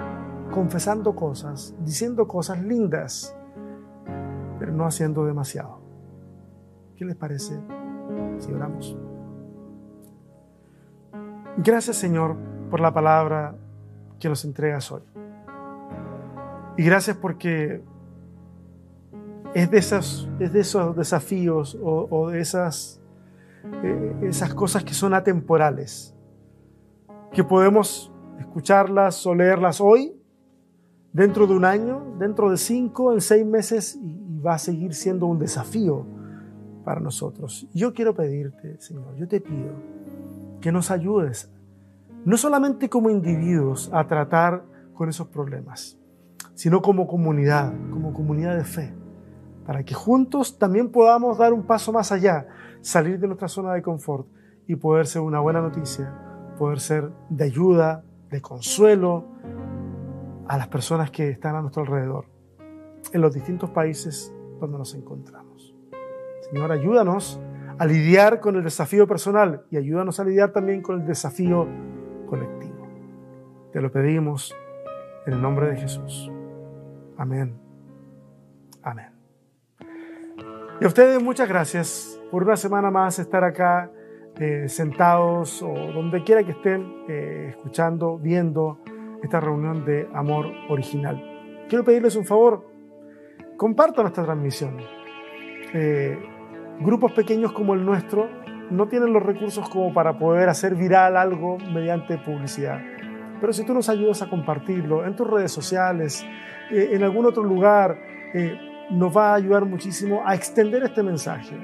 confesando 0.54 1.16
cosas, 1.16 1.76
diciendo 1.80 2.28
cosas 2.28 2.62
lindas, 2.62 3.36
pero 4.60 4.72
no 4.72 4.86
haciendo 4.86 5.26
demasiado. 5.26 5.80
¿Qué 6.96 7.06
les 7.06 7.16
parece 7.16 7.60
si 8.38 8.52
oramos? 8.52 8.96
Gracias 11.58 11.98
Señor 11.98 12.38
por 12.70 12.82
la 12.82 12.94
palabra 12.94 13.56
que 14.20 14.30
nos 14.30 14.46
entregas 14.46 14.92
hoy. 14.92 15.02
Y 16.78 16.84
gracias 16.84 17.18
porque 17.18 17.84
es 19.56 19.72
de, 19.72 19.78
esas, 19.80 20.30
es 20.40 20.54
de 20.54 20.60
esos 20.60 20.96
desafíos 20.96 21.78
o, 21.82 22.30
de 22.30 22.40
esas, 22.40 23.02
eh, 23.84 24.16
esas 24.22 24.54
cosas 24.54 24.84
que 24.84 24.94
son 24.94 25.16
atemporales, 25.16 26.16
que 27.32 27.44
podemos 27.44 28.12
escucharlas 28.40 29.26
o 29.26 29.34
leerlas 29.34 29.82
hoy, 29.82 30.20
dentro 31.14 31.46
de 31.46 31.54
un 31.54 31.64
año, 31.64 32.16
dentro 32.18 32.50
de 32.50 32.58
cinco, 32.58 33.14
en 33.14 33.22
seis 33.22 33.46
meses, 33.46 33.96
y, 33.96 34.22
va 34.46 34.56
a 34.56 34.60
seguir 34.60 34.94
siendo 34.94 35.26
un 35.28 35.40
desafío 35.40 36.06
para 36.84 37.00
nosotros. 37.00 37.66
Yo 37.74 37.94
quiero 37.94 38.14
pedirte, 38.14 38.78
Señor, 38.82 39.16
yo 39.16 39.26
te 39.26 39.40
pido 39.40 39.72
que 40.60 40.70
nos 40.70 40.92
ayudes, 40.92 41.50
no 42.26 42.36
solamente 42.36 42.90
como 42.90 43.10
individuos, 43.10 43.90
a 43.94 44.06
tratar 44.06 44.66
con 44.94 45.08
esos 45.08 45.30
problemas, 45.30 45.98
sino 46.56 46.82
como 46.82 47.08
comunidad, 47.08 47.72
como 47.90 48.12
comunidad 48.12 48.58
de 48.58 48.66
fe, 48.66 48.94
para 49.66 49.86
que 49.86 49.94
juntos 49.94 50.58
también 50.58 50.90
podamos 50.90 51.38
dar 51.38 51.54
un 51.54 51.64
paso 51.64 51.94
más 51.94 52.12
allá, 52.12 52.46
salir 52.82 53.18
de 53.18 53.28
nuestra 53.28 53.48
zona 53.48 53.74
de 53.74 53.82
confort 53.82 54.28
y 54.68 54.76
poder 54.76 55.08
ser 55.08 55.22
una 55.22 55.40
buena 55.40 55.62
noticia, 55.62 56.14
poder 56.60 56.82
ser 56.82 57.10
de 57.30 57.46
ayuda, 57.46 58.04
de 58.30 58.42
consuelo 58.42 59.26
a 60.48 60.58
las 60.58 60.68
personas 60.68 61.12
que 61.12 61.30
están 61.30 61.56
a 61.56 61.62
nuestro 61.62 61.84
alrededor, 61.84 62.26
en 63.12 63.22
los 63.22 63.34
distintos 63.34 63.70
países 63.70 64.34
donde 64.60 64.78
nos 64.78 64.94
encontramos. 64.96 65.76
Señor, 66.50 66.72
ayúdanos 66.72 67.40
a 67.78 67.86
lidiar 67.86 68.40
con 68.40 68.56
el 68.56 68.64
desafío 68.64 69.08
personal 69.08 69.66
y 69.72 69.78
ayúdanos 69.78 70.20
a 70.20 70.24
lidiar 70.24 70.52
también 70.52 70.82
con 70.82 71.02
el 71.02 71.08
desafío 71.08 71.68
colectivo. 72.28 72.88
Te 73.72 73.82
lo 73.82 73.92
pedimos 73.92 74.56
en 75.26 75.34
el 75.34 75.42
nombre 75.42 75.70
de 75.70 75.78
Jesús. 75.78 76.32
Amén. 77.18 77.58
Amén. 78.84 79.12
Y 80.80 80.86
a 80.86 80.88
ustedes 80.88 81.22
muchas 81.22 81.48
gracias 81.48 82.20
por 82.30 82.44
una 82.44 82.58
semana 82.58 82.92
más 82.92 83.20
estar 83.20 83.44
acá 83.44 83.90
eh, 84.40 84.68
sentados 84.68 85.62
o 85.62 85.74
donde 85.94 86.24
quiera 86.24 86.44
que 86.44 86.52
estén 86.52 87.06
eh, 87.08 87.48
escuchando, 87.52 88.18
viendo 88.18 88.80
esta 89.24 89.40
reunión 89.40 89.86
de 89.86 90.08
amor 90.14 90.52
original. 90.70 91.66
Quiero 91.70 91.84
pedirles 91.84 92.16
un 92.16 92.26
favor, 92.26 92.70
compartan 93.58 94.06
esta 94.06 94.24
transmisión. 94.24 94.78
Eh, 95.74 96.20
grupos 96.82 97.14
pequeños 97.14 97.52
como 97.54 97.74
el 97.74 97.84
nuestro 97.84 98.30
no 98.70 98.88
tienen 98.88 99.12
los 99.12 99.24
recursos 99.24 99.68
como 99.70 99.94
para 99.94 100.20
poder 100.20 100.50
hacer 100.50 100.76
viral 100.76 101.18
algo 101.18 101.58
mediante 101.74 102.18
publicidad. 102.18 102.80
Pero 103.40 103.52
si 103.54 103.66
tú 103.66 103.74
nos 103.74 103.90
ayudas 103.90 104.22
a 104.22 104.30
compartirlo 104.30 105.06
en 105.06 105.16
tus 105.16 105.28
redes 105.28 105.52
sociales, 105.52 106.26
en 106.70 107.04
algún 107.04 107.26
otro 107.26 107.44
lugar, 107.44 107.98
nos 108.90 109.16
va 109.16 109.32
a 109.32 109.36
ayudar 109.36 109.66
muchísimo 109.66 110.22
a 110.26 110.34
extender 110.34 110.84
este 110.84 111.04
mensaje 111.04 111.58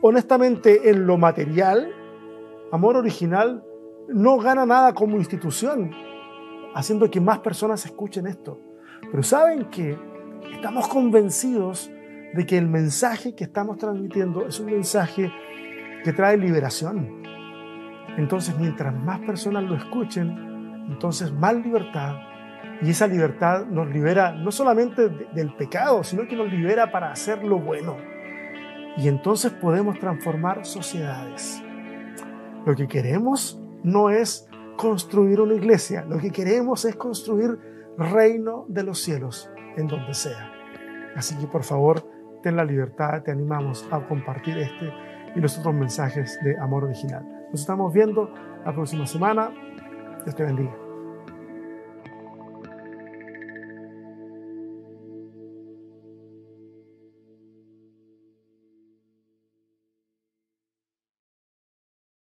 honestamente, 0.00 0.90
en 0.90 1.06
lo 1.06 1.16
material, 1.16 1.92
Amor 2.72 2.96
Original 2.96 3.64
no 4.08 4.38
gana 4.38 4.66
nada 4.66 4.92
como 4.94 5.16
institución, 5.16 5.90
haciendo 6.74 7.10
que 7.10 7.20
más 7.20 7.38
personas 7.40 7.84
escuchen 7.84 8.26
esto. 8.26 8.60
Pero 9.10 9.22
saben 9.22 9.66
que 9.70 9.98
estamos 10.52 10.88
convencidos 10.88 11.90
de 12.34 12.46
que 12.46 12.58
el 12.58 12.66
mensaje 12.66 13.34
que 13.34 13.44
estamos 13.44 13.78
transmitiendo 13.78 14.46
es 14.46 14.60
un 14.60 14.66
mensaje 14.66 15.32
que 16.04 16.12
trae 16.12 16.36
liberación. 16.36 17.22
Entonces, 18.16 18.58
mientras 18.58 18.94
más 18.94 19.20
personas 19.20 19.64
lo 19.64 19.74
escuchen, 19.76 20.86
entonces 20.88 21.32
más 21.32 21.54
libertad. 21.54 22.16
Y 22.82 22.90
esa 22.90 23.06
libertad 23.06 23.66
nos 23.66 23.88
libera 23.88 24.32
no 24.32 24.50
solamente 24.50 25.08
del 25.08 25.54
pecado, 25.54 26.04
sino 26.04 26.26
que 26.28 26.36
nos 26.36 26.50
libera 26.50 26.90
para 26.90 27.10
hacer 27.10 27.42
lo 27.42 27.58
bueno 27.58 27.96
y 28.96 29.08
entonces 29.08 29.52
podemos 29.52 29.98
transformar 29.98 30.64
sociedades. 30.64 31.62
Lo 32.64 32.74
que 32.74 32.88
queremos 32.88 33.60
no 33.86 34.10
es 34.10 34.48
construir 34.76 35.40
una 35.40 35.54
iglesia, 35.54 36.04
lo 36.04 36.18
que 36.18 36.30
queremos 36.30 36.84
es 36.84 36.96
construir 36.96 37.56
reino 37.96 38.66
de 38.68 38.82
los 38.82 38.98
cielos 38.98 39.48
en 39.76 39.86
donde 39.86 40.12
sea. 40.12 40.52
Así 41.14 41.36
que 41.38 41.46
por 41.46 41.62
favor, 41.62 42.02
ten 42.42 42.56
la 42.56 42.64
libertad, 42.64 43.22
te 43.22 43.30
animamos 43.30 43.86
a 43.92 44.06
compartir 44.06 44.58
este 44.58 44.92
y 45.36 45.40
los 45.40 45.56
otros 45.58 45.72
mensajes 45.72 46.36
de 46.42 46.58
amor 46.58 46.84
original. 46.84 47.24
Nos 47.52 47.60
estamos 47.60 47.92
viendo 47.94 48.28
la 48.64 48.74
próxima 48.74 49.06
semana. 49.06 49.50
Dios 50.24 50.34
te 50.34 50.42
bendiga. 50.42 50.85